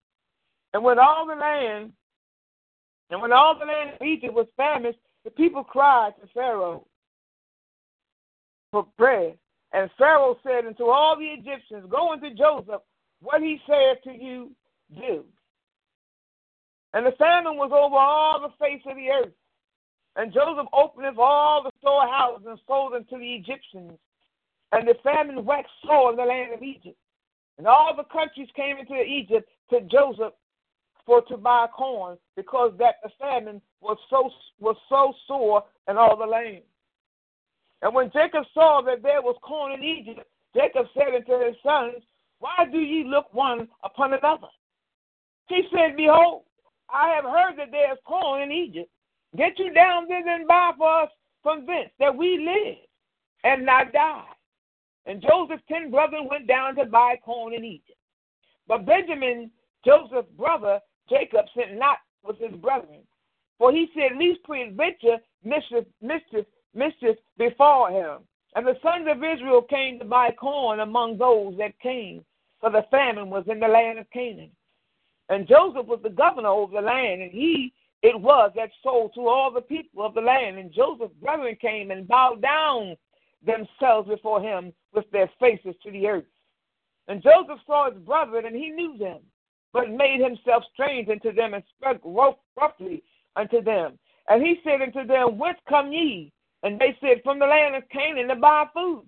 [0.74, 1.94] And when all the land
[3.10, 6.86] and when all the land of Egypt was famished, the people cried to Pharaoh
[8.72, 9.38] for bread.
[9.72, 12.82] And Pharaoh said unto all the Egyptians, Go unto Joseph,
[13.22, 14.52] what he saith to you,
[14.96, 15.24] do.
[16.94, 19.34] And the famine was over all the face of the earth.
[20.16, 23.98] And Joseph opened all the storehouses and sold them to the Egyptians.
[24.72, 26.98] And the famine waxed sore in the land of Egypt.
[27.58, 30.34] And all the countries came into Egypt to Joseph
[31.06, 34.30] for to buy corn, because that the famine was so
[34.60, 36.62] was so sore in all the land.
[37.82, 40.26] And when Jacob saw that there was corn in Egypt,
[40.56, 42.02] Jacob said unto his sons,
[42.40, 44.48] Why do ye look one upon another?
[45.48, 46.44] He said, Behold,
[46.90, 48.90] I have heard that there is corn in Egypt.
[49.36, 51.10] Get you down thither and buy for us
[51.42, 52.78] from thence, that we live
[53.44, 54.24] and not die.
[55.06, 57.98] And Joseph's ten brethren went down to buy corn in Egypt.
[58.68, 59.52] But Benjamin,
[59.86, 60.80] Joseph's brother,
[61.10, 63.02] Jacob sent not with his brethren.
[63.58, 68.20] For he said, Least peradventure mischief, mischief, mischief before him.
[68.56, 72.24] And the sons of Israel came to buy corn among those that came,
[72.60, 74.52] for the famine was in the land of Canaan.
[75.30, 79.28] And Joseph was the governor over the land, and he it was that sold to
[79.28, 80.58] all the people of the land.
[80.58, 82.98] And Joseph's brethren came and bowed down
[83.46, 86.26] themselves before him with their faces to the earth.
[87.08, 89.20] And Joseph saw his brethren, and he knew them
[89.74, 92.02] but made himself strange unto them and spoke
[92.56, 93.04] roughly
[93.36, 93.98] unto them.
[94.30, 96.32] And he said unto them, Whence come ye?
[96.62, 99.06] And they said, From the land of Canaan to buy food.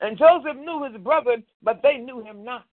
[0.00, 2.64] And Joseph knew his brethren, but they knew him not.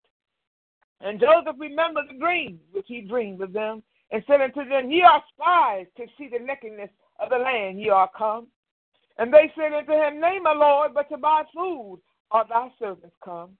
[1.00, 5.02] And Joseph remembered the dreams which he dreamed of them, and said unto them, Ye
[5.02, 8.46] are spies to see the nakedness of the land ye are come.
[9.18, 12.00] And they said unto him, Nay, my Lord, but to buy food
[12.30, 13.56] are thy servants come.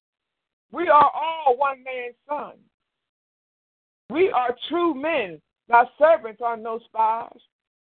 [0.71, 2.59] We are all one man's sons.
[4.11, 5.41] We are true men.
[5.69, 7.41] Thy servants are no spies.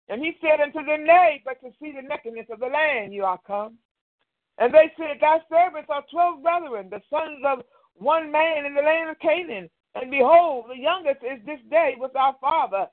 [0.09, 3.25] And he said unto them, Nay, but to see the nakedness of the land you
[3.25, 3.75] are come.
[4.57, 7.63] And they said, Thy servants are twelve brethren, the sons of
[7.95, 9.69] one man in the land of Canaan.
[9.95, 12.87] And behold, the youngest is this day with our father,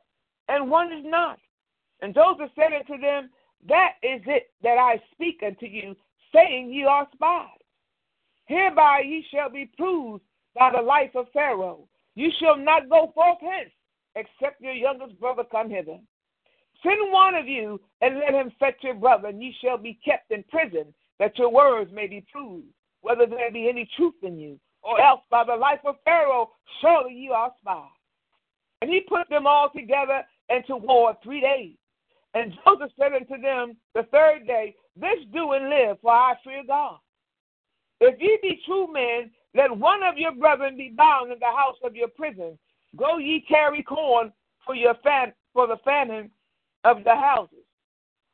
[0.48, 1.40] and one is not.
[2.02, 3.30] And Joseph said unto them,
[3.68, 5.96] That is it that I speak unto you,
[6.34, 7.48] saying ye are spies.
[8.46, 10.24] Hereby ye shall be proved
[10.56, 13.72] by the life of Pharaoh, you shall not go forth hence,
[14.16, 15.98] except your youngest brother come hither.
[16.84, 20.32] Send one of you, and let him fetch your brother, and ye shall be kept
[20.32, 22.68] in prison, that your words may be proved,
[23.02, 26.52] whether there be any truth in you, or else by the life of Pharaoh,
[26.82, 27.90] surely ye are spies.
[28.82, 31.76] And he put them all together into war three days.
[32.34, 36.64] And Joseph said unto them the third day, This do and live, for I fear
[36.68, 36.98] God.
[38.02, 41.78] If ye be true men, let one of your brethren be bound in the house
[41.84, 42.58] of your prison.
[42.98, 44.32] Go ye carry corn
[44.66, 46.30] for your fam- for the famine
[46.84, 47.64] of the houses.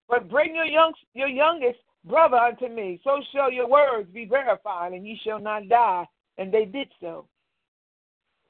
[0.10, 4.94] But bring your young your youngest brother unto me, so shall your words be verified,
[4.94, 6.08] and ye shall not die.
[6.38, 7.28] And they did so.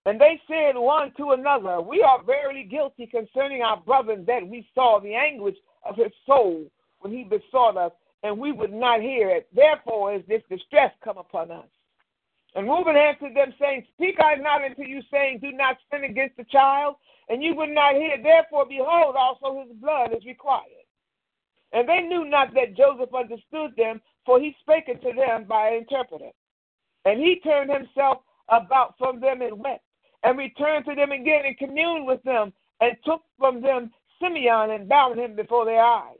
[0.05, 4.65] And they said one to another, We are verily guilty concerning our brother, that we
[4.73, 5.57] saw the anguish
[5.87, 6.65] of his soul
[6.99, 7.91] when he besought us,
[8.23, 9.47] and we would not hear it.
[9.53, 11.67] Therefore is this distress come upon us.
[12.55, 16.37] And Reuben answered them, saying, Speak I not unto you, saying, Do not sin against
[16.37, 16.95] the child,
[17.29, 18.17] and you would not hear.
[18.21, 20.65] Therefore, behold, also his blood is required.
[21.71, 25.77] And they knew not that Joseph understood them, for he spake unto them by an
[25.79, 26.31] interpreter.
[27.05, 29.85] And he turned himself about from them and wept,
[30.23, 33.91] and returned to them again and communed with them, and took from them
[34.21, 36.17] Simeon and bound him before their eyes.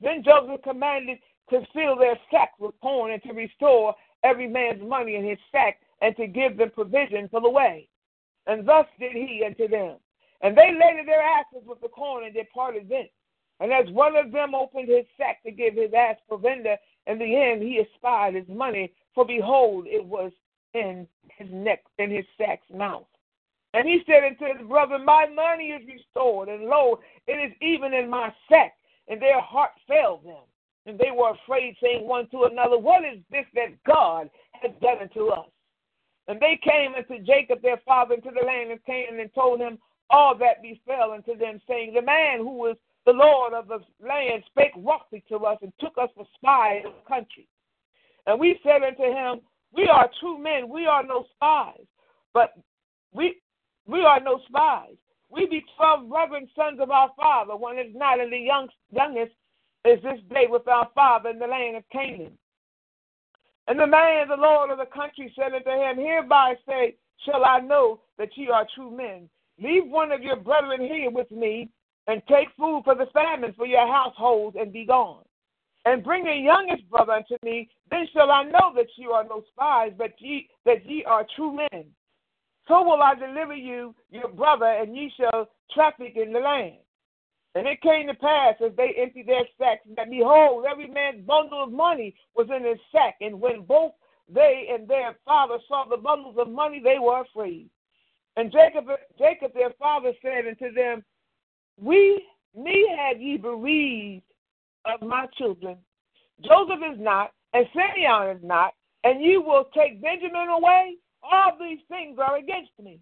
[0.00, 1.18] Then Joseph commanded
[1.50, 3.94] to fill their sacks with corn and to restore
[4.24, 7.88] every man's money in his sack, and to give them provision for the way.
[8.46, 9.96] And thus did he unto them.
[10.40, 13.08] And they laid their asses with the corn and departed thence.
[13.60, 17.36] And as one of them opened his sack to give his ass provender, in the
[17.36, 20.30] end he espied his money, for behold, it was
[20.74, 23.06] in his neck, in his sack's mouth.
[23.74, 27.92] And he said unto his brother, My money is restored, and lo, it is even
[27.92, 28.74] in my sack.
[29.08, 30.44] And their heart failed them.
[30.88, 34.30] And they were afraid, saying one to another, What is this that God
[34.62, 35.46] has done unto us?
[36.28, 39.78] And they came unto Jacob their father into the land of Canaan and told him
[40.10, 44.44] all that befell unto them, saying, The man who was the Lord of the land
[44.46, 47.46] spake roughly to us and took us for spies of the country.
[48.26, 49.40] And we said unto him,
[49.72, 51.84] We are true men, we are no spies,
[52.32, 52.54] but
[53.12, 53.40] we
[53.86, 54.96] we are no spies.
[55.30, 59.32] We be twelve reverend sons of our father, one is not, and the young, youngest
[59.88, 62.36] is this day with our father in the land of Canaan.
[63.66, 67.60] And the man, the Lord of the country, said unto him, Hereby say, shall I
[67.60, 69.28] know that ye are true men.
[69.60, 71.68] Leave one of your brethren here with me,
[72.06, 75.24] and take food for the famine for your households, and be gone.
[75.84, 79.42] And bring your youngest brother unto me, then shall I know that ye are no
[79.52, 81.84] spies, but ye that ye are true men.
[82.66, 86.76] So will I deliver you your brother, and ye shall traffic in the land.
[87.54, 91.64] And it came to pass as they emptied their sacks that behold, every man's bundle
[91.64, 93.16] of money was in his sack.
[93.20, 93.92] And when both
[94.32, 97.68] they and their father saw the bundles of money, they were afraid.
[98.36, 98.86] And Jacob,
[99.18, 101.02] Jacob their father said unto them,
[101.76, 102.24] We,
[102.54, 104.22] me had ye bereaved
[104.84, 105.78] of my children.
[106.42, 108.74] Joseph is not, and Simeon is not,
[109.04, 110.96] and you will take Benjamin away.
[111.22, 113.00] All these things are against me.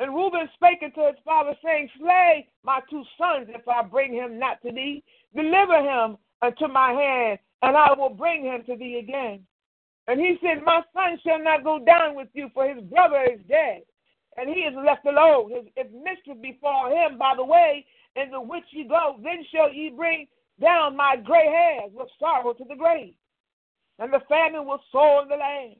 [0.00, 4.38] And Reuben spake unto his father, saying, Slay my two sons if I bring him
[4.38, 5.04] not to thee.
[5.36, 9.44] Deliver him unto my hand, and I will bring him to thee again.
[10.08, 13.40] And he said, My son shall not go down with you, for his brother is
[13.46, 13.82] dead,
[14.38, 15.50] and he is left alone.
[15.50, 17.84] His, if mischief befall him by the way
[18.16, 20.26] in the which ye go, then shall ye bring
[20.62, 23.12] down my gray hairs with sorrow to the grave.
[23.98, 25.76] And the famine was sore in the land.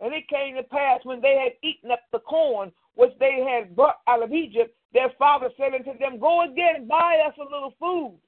[0.00, 3.74] And it came to pass when they had eaten up the corn which they had
[3.74, 7.42] brought out of Egypt, their father said unto them, Go again, and buy us a
[7.42, 8.18] little food.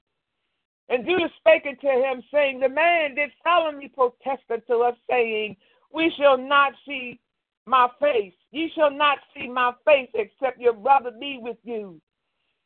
[0.89, 5.57] And Judah spake unto him, saying, The man did solemnly protest unto us, saying,
[5.93, 7.21] We shall not see
[7.67, 8.35] my face.
[8.53, 12.01] Ye shall not see my face, except your brother be with you.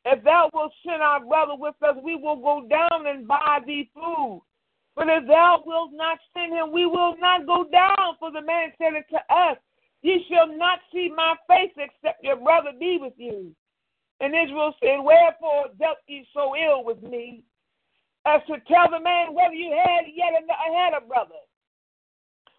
[0.05, 3.91] If thou wilt send our brother with us, we will go down and buy thee
[3.95, 4.43] food.
[4.97, 8.17] But if thou wilt not send him, we will not go down.
[8.19, 9.57] For the man said unto us,
[10.03, 13.55] Ye shall not see my face except your brother be with you.
[14.21, 17.43] And Israel said, Wherefore dealt ye so ill with me,
[18.27, 21.41] as to tell the man whether you had yet a, had a brother,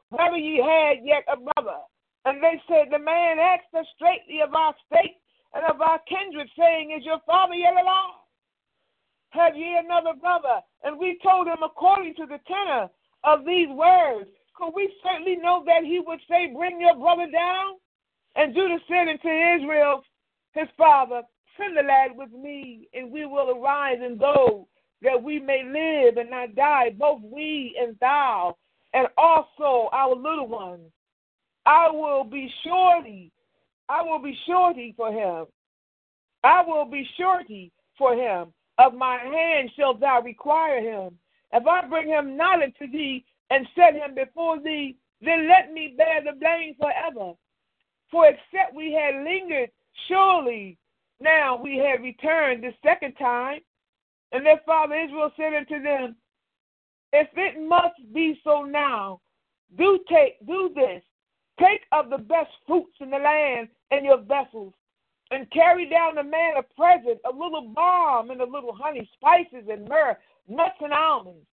[0.09, 1.77] whether ye had yet a brother.
[2.25, 5.17] And they said, The man asked us straightly of our state
[5.53, 8.21] and of our kindred, saying, Is your father yet alive?
[9.31, 10.61] Have ye another brother?
[10.83, 12.89] And we told him according to the tenor
[13.23, 14.29] of these words.
[14.69, 17.75] We certainly know that he would say, Bring your brother down?
[18.35, 20.03] And Judah said unto Israel,
[20.53, 21.23] his father,
[21.57, 24.67] Send the lad with me, and we will arise and go,
[25.01, 28.55] that we may live and not die, both we and thou,
[28.93, 30.91] and also our little ones.
[31.65, 33.31] I will be surety,
[33.89, 35.45] I will be surety for him.
[36.43, 38.53] I will be surety for him.
[38.77, 41.17] Of my hand shalt thou require him.
[41.53, 45.93] If I bring him not unto thee, and set him before thee, then let me
[45.97, 47.33] bear the blame forever.
[48.09, 49.69] For except we had lingered,
[50.07, 50.77] surely
[51.19, 53.59] now we had returned the second time.
[54.31, 56.15] And their father Israel said unto them,
[57.11, 59.19] If it must be so now,
[59.77, 61.03] do take do this.
[61.59, 64.73] Take of the best fruits in the land and your vessels,
[65.29, 69.67] and carry down the man a present, a little balm and a little honey, spices
[69.69, 71.45] and myrrh, nuts and almonds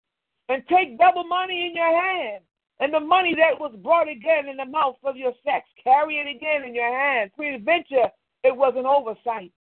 [0.48, 2.42] and take double money in your hand,
[2.80, 6.28] and the money that was brought again in the mouth of your sacks, carry it
[6.28, 7.30] again in your hand.
[7.36, 8.08] Peradventure,
[8.44, 9.52] it was an oversight.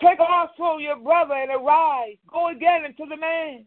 [0.00, 3.66] Take also your brother and arise, go again unto the man,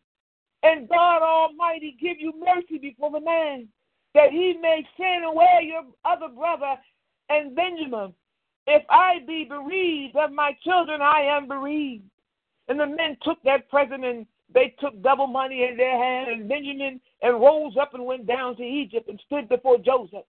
[0.64, 3.68] and God Almighty give you mercy before the man,
[4.16, 6.76] that he may send away your other brother
[7.30, 8.14] and Benjamin.
[8.66, 12.06] If I be bereaved of my children, I am bereaved.
[12.70, 16.50] And the men took that present and they took double money in their hand, and
[16.50, 20.26] Benjamin and rose up and went down to Egypt and stood before Joseph.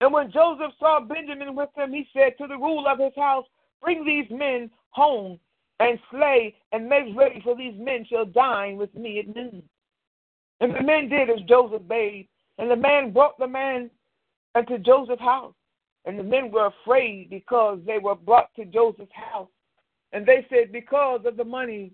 [0.00, 3.44] And when Joseph saw Benjamin with him, he said to the ruler of his house,
[3.82, 5.38] Bring these men home
[5.80, 9.62] and slay and make ready, for these men shall dine with me at noon.
[10.60, 12.28] And the men did as Joseph bade,
[12.58, 13.90] and the man brought the man
[14.54, 15.54] unto Joseph's house.
[16.04, 19.48] And the men were afraid because they were brought to Joseph's house.
[20.12, 21.92] And they said, Because of the money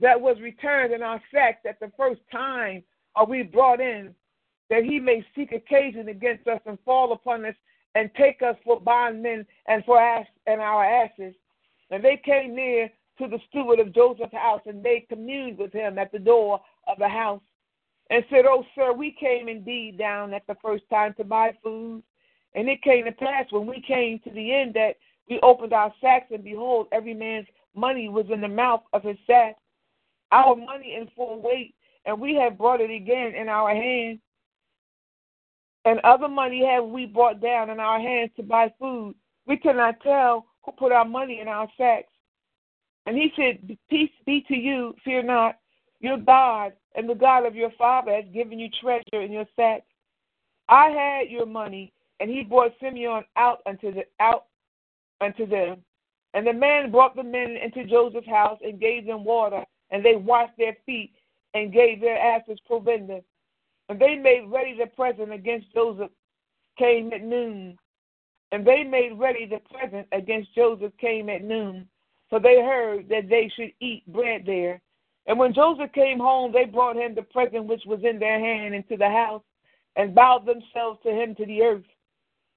[0.00, 2.82] that was returned in our sacks at the first time
[3.14, 4.14] are we brought in,
[4.70, 7.54] that he may seek occasion against us and fall upon us
[7.94, 11.34] and take us for bondmen and for ass and our asses.
[11.90, 15.98] And they came near to the steward of Joseph's house, and they communed with him
[15.98, 17.42] at the door of the house,
[18.08, 22.02] and said, Oh, sir, we came indeed down at the first time to buy food.
[22.54, 24.96] And it came to pass when we came to the end that
[25.28, 29.16] we opened our sacks, and behold, every man's money was in the mouth of his
[29.26, 29.56] sack,
[30.32, 31.74] our money in full weight,
[32.06, 34.18] and we have brought it again in our hands.
[35.84, 39.14] And other money have we brought down in our hands to buy food.
[39.46, 42.12] We cannot tell who put our money in our sacks.
[43.06, 45.58] And he said, Peace be to you, fear not.
[46.00, 49.86] Your God and the God of your father has given you treasure in your sacks.
[50.68, 54.46] I had your money, and he brought Simeon out unto the out
[55.20, 55.78] unto them.
[56.34, 60.16] And the man brought the men into Joseph's house and gave them water, and they
[60.16, 61.12] washed their feet
[61.54, 63.20] and gave their asses provender.
[63.88, 66.10] And they made ready the present against Joseph
[66.78, 67.78] came at noon.
[68.50, 71.86] And they made ready the present against Joseph came at noon.
[72.30, 74.80] For they heard that they should eat bread there.
[75.26, 78.74] And when Joseph came home, they brought him the present which was in their hand
[78.74, 79.42] into the house,
[79.94, 81.84] and bowed themselves to him to the earth.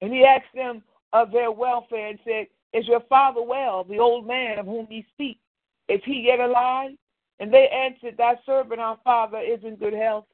[0.00, 0.82] And he asked them
[1.12, 5.06] of their welfare and said, Is your father well, the old man of whom ye
[5.12, 5.38] speak?
[5.88, 6.92] Is he yet alive?
[7.38, 10.24] And they answered, Thy servant, our father, is in good health.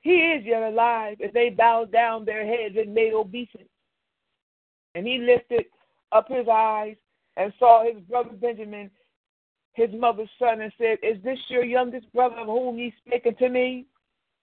[0.00, 1.16] He is yet alive.
[1.20, 3.68] And they bowed down their heads and made obeisance.
[4.94, 5.66] And he lifted
[6.12, 6.96] up his eyes
[7.36, 8.90] and saw his brother Benjamin,
[9.72, 13.48] his mother's son, and said, Is this your youngest brother of whom ye spake unto
[13.48, 13.86] me?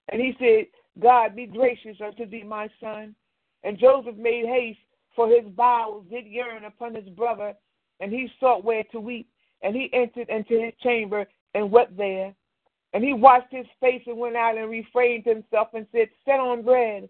[0.08, 0.66] And he said,
[1.00, 3.14] God be gracious unto thee, my son.
[3.62, 4.78] And Joseph made haste,
[5.14, 7.54] for his bowels did yearn upon his brother,
[8.00, 9.28] and he sought where to weep.
[9.62, 12.34] And he entered into his chamber and wept there.
[12.94, 16.62] And he washed his face and went out and refrained himself and said, Set on
[16.62, 17.08] bread.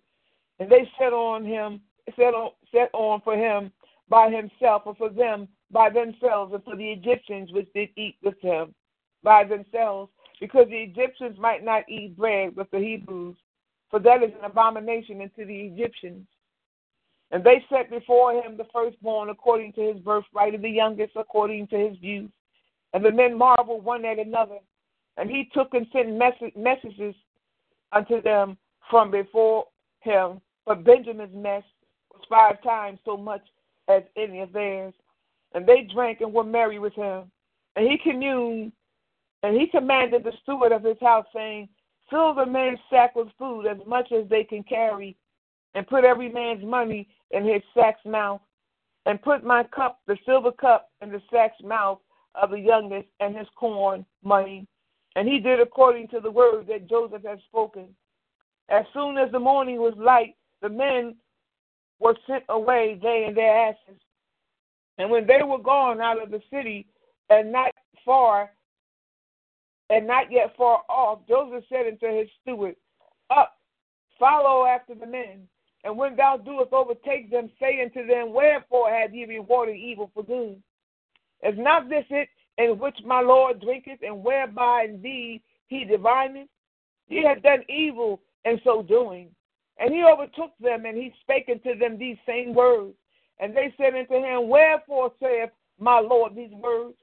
[0.58, 1.80] And they set on him,
[2.16, 3.70] set on, set on for him
[4.08, 8.40] by himself, or for them by themselves, and for the Egyptians which did eat with
[8.40, 8.74] him
[9.22, 10.10] by themselves,
[10.40, 13.36] because the Egyptians might not eat bread with the Hebrews,
[13.90, 16.26] for that is an abomination unto the Egyptians.
[17.30, 21.68] And they set before him the firstborn according to his birthright, and the youngest according
[21.68, 22.30] to his youth.
[22.92, 24.58] And the men marveled one at another.
[25.16, 26.16] And he took and sent
[26.56, 27.14] messages
[27.92, 28.56] unto them
[28.90, 29.66] from before
[30.00, 30.40] him.
[30.64, 31.64] But Benjamin's mess
[32.12, 33.42] was five times so much
[33.88, 34.94] as any of theirs.
[35.54, 37.30] And they drank and were merry with him.
[37.76, 38.72] And he communed,
[39.42, 41.68] and he commanded the steward of his house, saying,
[42.10, 45.16] Fill the man's sack with food as much as they can carry,
[45.74, 48.40] and put every man's money in his sack's mouth,
[49.06, 52.00] and put my cup, the silver cup, in the sack's mouth
[52.34, 54.66] of the youngest, and his corn money.
[55.16, 57.88] And he did according to the word that Joseph had spoken.
[58.68, 61.16] As soon as the morning was light, the men
[61.98, 64.00] were sent away, they and their asses.
[64.98, 66.86] And when they were gone out of the city,
[67.30, 67.72] and not
[68.04, 68.50] far,
[69.90, 72.76] and not yet far off, Joseph said unto his steward,
[73.30, 73.56] Up,
[74.18, 75.48] follow after the men.
[75.84, 80.24] And when thou doest overtake them, say unto them, Wherefore have ye rewarded evil for
[80.24, 80.60] good?
[81.42, 86.48] Is not this it in which my Lord drinketh, and whereby indeed he divineth?
[87.08, 89.30] Ye have done evil in so doing.
[89.78, 92.94] And he overtook them, and he spake unto them these same words.
[93.38, 96.96] And they said unto him, Wherefore saith my Lord these words?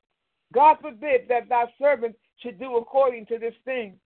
[0.54, 3.98] God forbid that thy servant should do according to this thing.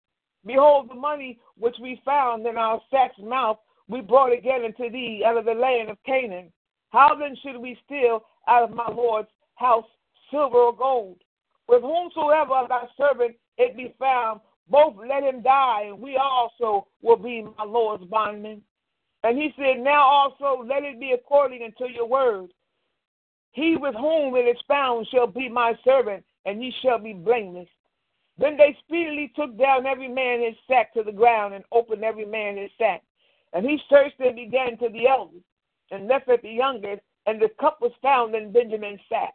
[0.45, 3.57] Behold, the money which we found in our sack's mouth
[3.87, 6.51] we brought again unto thee out of the land of Canaan.
[6.91, 9.85] How then should we steal out of my Lord's house
[10.31, 11.17] silver or gold?
[11.67, 16.87] With whomsoever of thy servant it be found, both let him die, and we also
[17.01, 18.61] will be my Lord's bondmen.
[19.23, 22.51] And he said, Now also let it be according unto your word.
[23.51, 27.67] He with whom it is found shall be my servant, and ye shall be blameless.
[28.37, 32.25] Then they speedily took down every man his sack to the ground, and opened every
[32.25, 33.03] man his sack.
[33.53, 35.43] And he searched and began to the eldest,
[35.91, 39.33] and left at the youngest, and the cup was found in Benjamin's sack.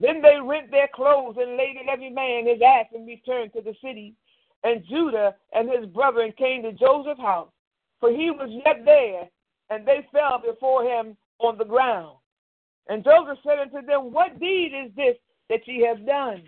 [0.00, 3.74] Then they rent their clothes and laid every man his ass and returned to the
[3.84, 4.14] city.
[4.64, 7.50] And Judah and his brethren came to Joseph's house,
[8.00, 9.28] for he was yet there,
[9.68, 12.16] and they fell before him on the ground.
[12.88, 15.16] And Joseph said unto them, What deed is this
[15.48, 16.42] that ye have done?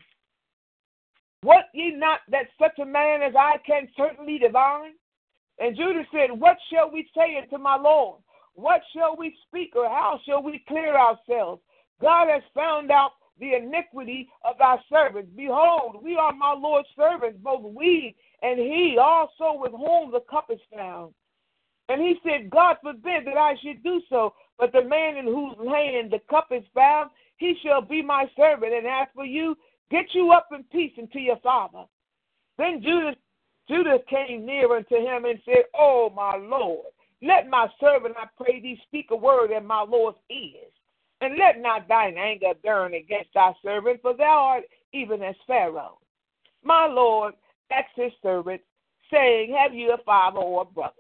[1.43, 4.93] What ye not that such a man as I can certainly divine?
[5.59, 8.21] And Judah said, What shall we say unto my Lord?
[8.55, 11.63] What shall we speak, or how shall we clear ourselves?
[12.01, 15.31] God has found out the iniquity of thy servants.
[15.37, 20.47] Behold, we are my Lord's servants, both we and he also with whom the cup
[20.51, 21.15] is found.
[21.89, 25.57] And he said, God forbid that I should do so, but the man in whose
[25.69, 28.73] hand the cup is found, he shall be my servant.
[28.73, 29.57] And as for you,
[29.91, 31.85] get you up in peace unto your father.
[32.59, 33.17] Then Judah
[33.69, 36.87] Judah came near unto him and said, Oh, my Lord,
[37.23, 40.73] Let my servant, I pray thee, speak a word in my Lord's ears.
[41.23, 45.99] And let not thine anger burn against thy servant, for thou art even as Pharaoh.
[46.65, 47.35] My Lord
[47.71, 48.61] asked his servant,
[49.09, 50.95] saying, Have you a father or a brother?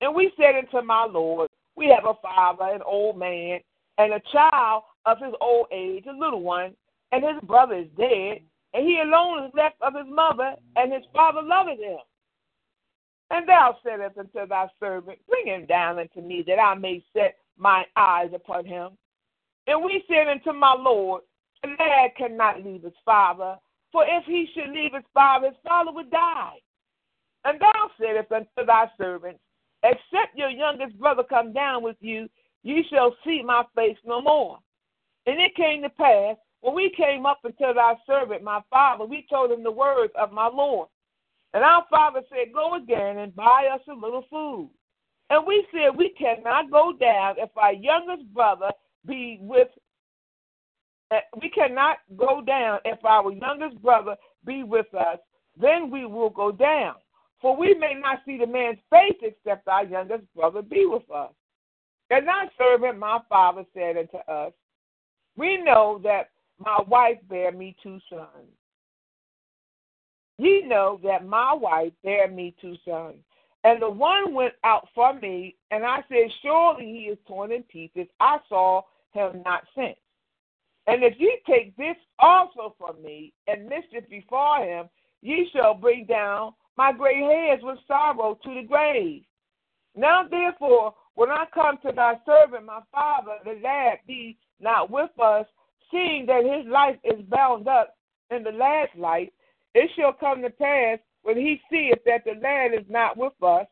[0.00, 3.60] And we said unto my Lord, We have a father, an old man,
[3.98, 6.74] and a child of his old age, a little one,
[7.12, 8.40] and his brother is dead,
[8.72, 11.98] and he alone is left of his mother, and his father loveth him.
[13.30, 17.36] And thou saidst unto thy servant, Bring him down unto me, that I may set
[17.58, 18.96] mine eyes upon him.
[19.66, 21.22] And we said unto my Lord,
[21.62, 23.56] The lad cannot leave his father,
[23.90, 26.58] for if he should leave his father, his father would die.
[27.44, 29.40] And thou saidst unto thy servants,
[29.84, 32.28] Except your youngest brother come down with you,
[32.62, 34.58] ye shall see my face no more.
[35.26, 39.26] And it came to pass, when we came up unto thy servant, my father, we
[39.28, 40.88] told him the words of my Lord.
[41.54, 44.70] And our father said, Go again and buy us a little food.
[45.30, 48.70] And we said, We cannot go down if our youngest brother
[49.06, 49.68] be with
[51.12, 55.18] uh, we cannot go down if our youngest brother be with us,
[55.60, 56.94] then we will go down.
[57.40, 61.32] For we may not see the man's face except our youngest brother be with us.
[62.10, 64.52] And our servant, my father, said unto us,
[65.36, 68.48] We know that my wife bare me two sons.
[70.38, 73.18] Ye know that my wife bare me two sons.
[73.64, 77.62] And the one went out from me, and I said, Surely he is torn in
[77.64, 78.06] pieces.
[78.18, 78.82] I saw
[79.12, 79.96] him not since.
[80.86, 84.88] And if ye take this also from me, and mischief before him,
[85.20, 89.22] ye shall bring down my gray hairs with sorrow to the grave.
[89.94, 95.10] Now therefore, when I come to thy servant, my father, the lad be not with
[95.22, 95.46] us,
[95.90, 97.94] seeing that his life is bound up
[98.30, 99.28] in the lad's life,
[99.74, 103.66] it shall come to pass when he seeth that the lad is not with us,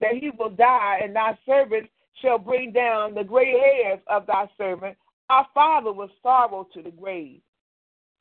[0.00, 1.88] that he will die, and thy servant
[2.20, 4.96] shall bring down the gray hairs of thy servant.
[5.30, 7.40] Our father was sorrow to the grave.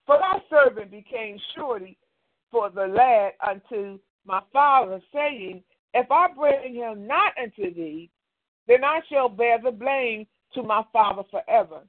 [0.06, 1.98] For thy servant became surety
[2.52, 5.64] for the lad unto my father, saying,
[5.94, 8.10] If I bring him not unto thee,
[8.68, 11.82] then I shall bear the blame to my father forever.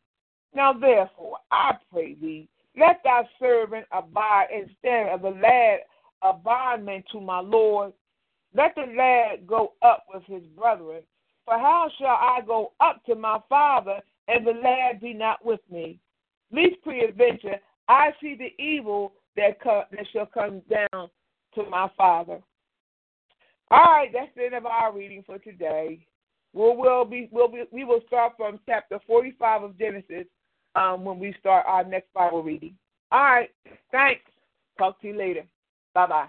[0.55, 2.49] Now therefore, I pray thee,
[2.79, 5.81] let thy servant abide instead of the lad
[6.23, 7.93] a bondman to my Lord.
[8.55, 11.03] Let the lad go up with his brethren.
[11.45, 15.61] For how shall I go up to my father and the lad be not with
[15.71, 15.99] me?
[16.51, 17.57] Least peradventure,
[17.89, 21.11] I see the evil that, co- that shall come down
[21.55, 22.41] to my father.
[23.71, 26.07] All right, that's the end of our reading for today.
[26.53, 30.27] We'll, we'll be, we'll be, we will start from chapter 45 of Genesis
[30.77, 32.77] um, when we start our next Bible reading.
[33.11, 33.51] All right,
[33.91, 34.23] thanks.
[34.79, 35.45] Talk to you later.
[35.95, 36.29] Bye bye.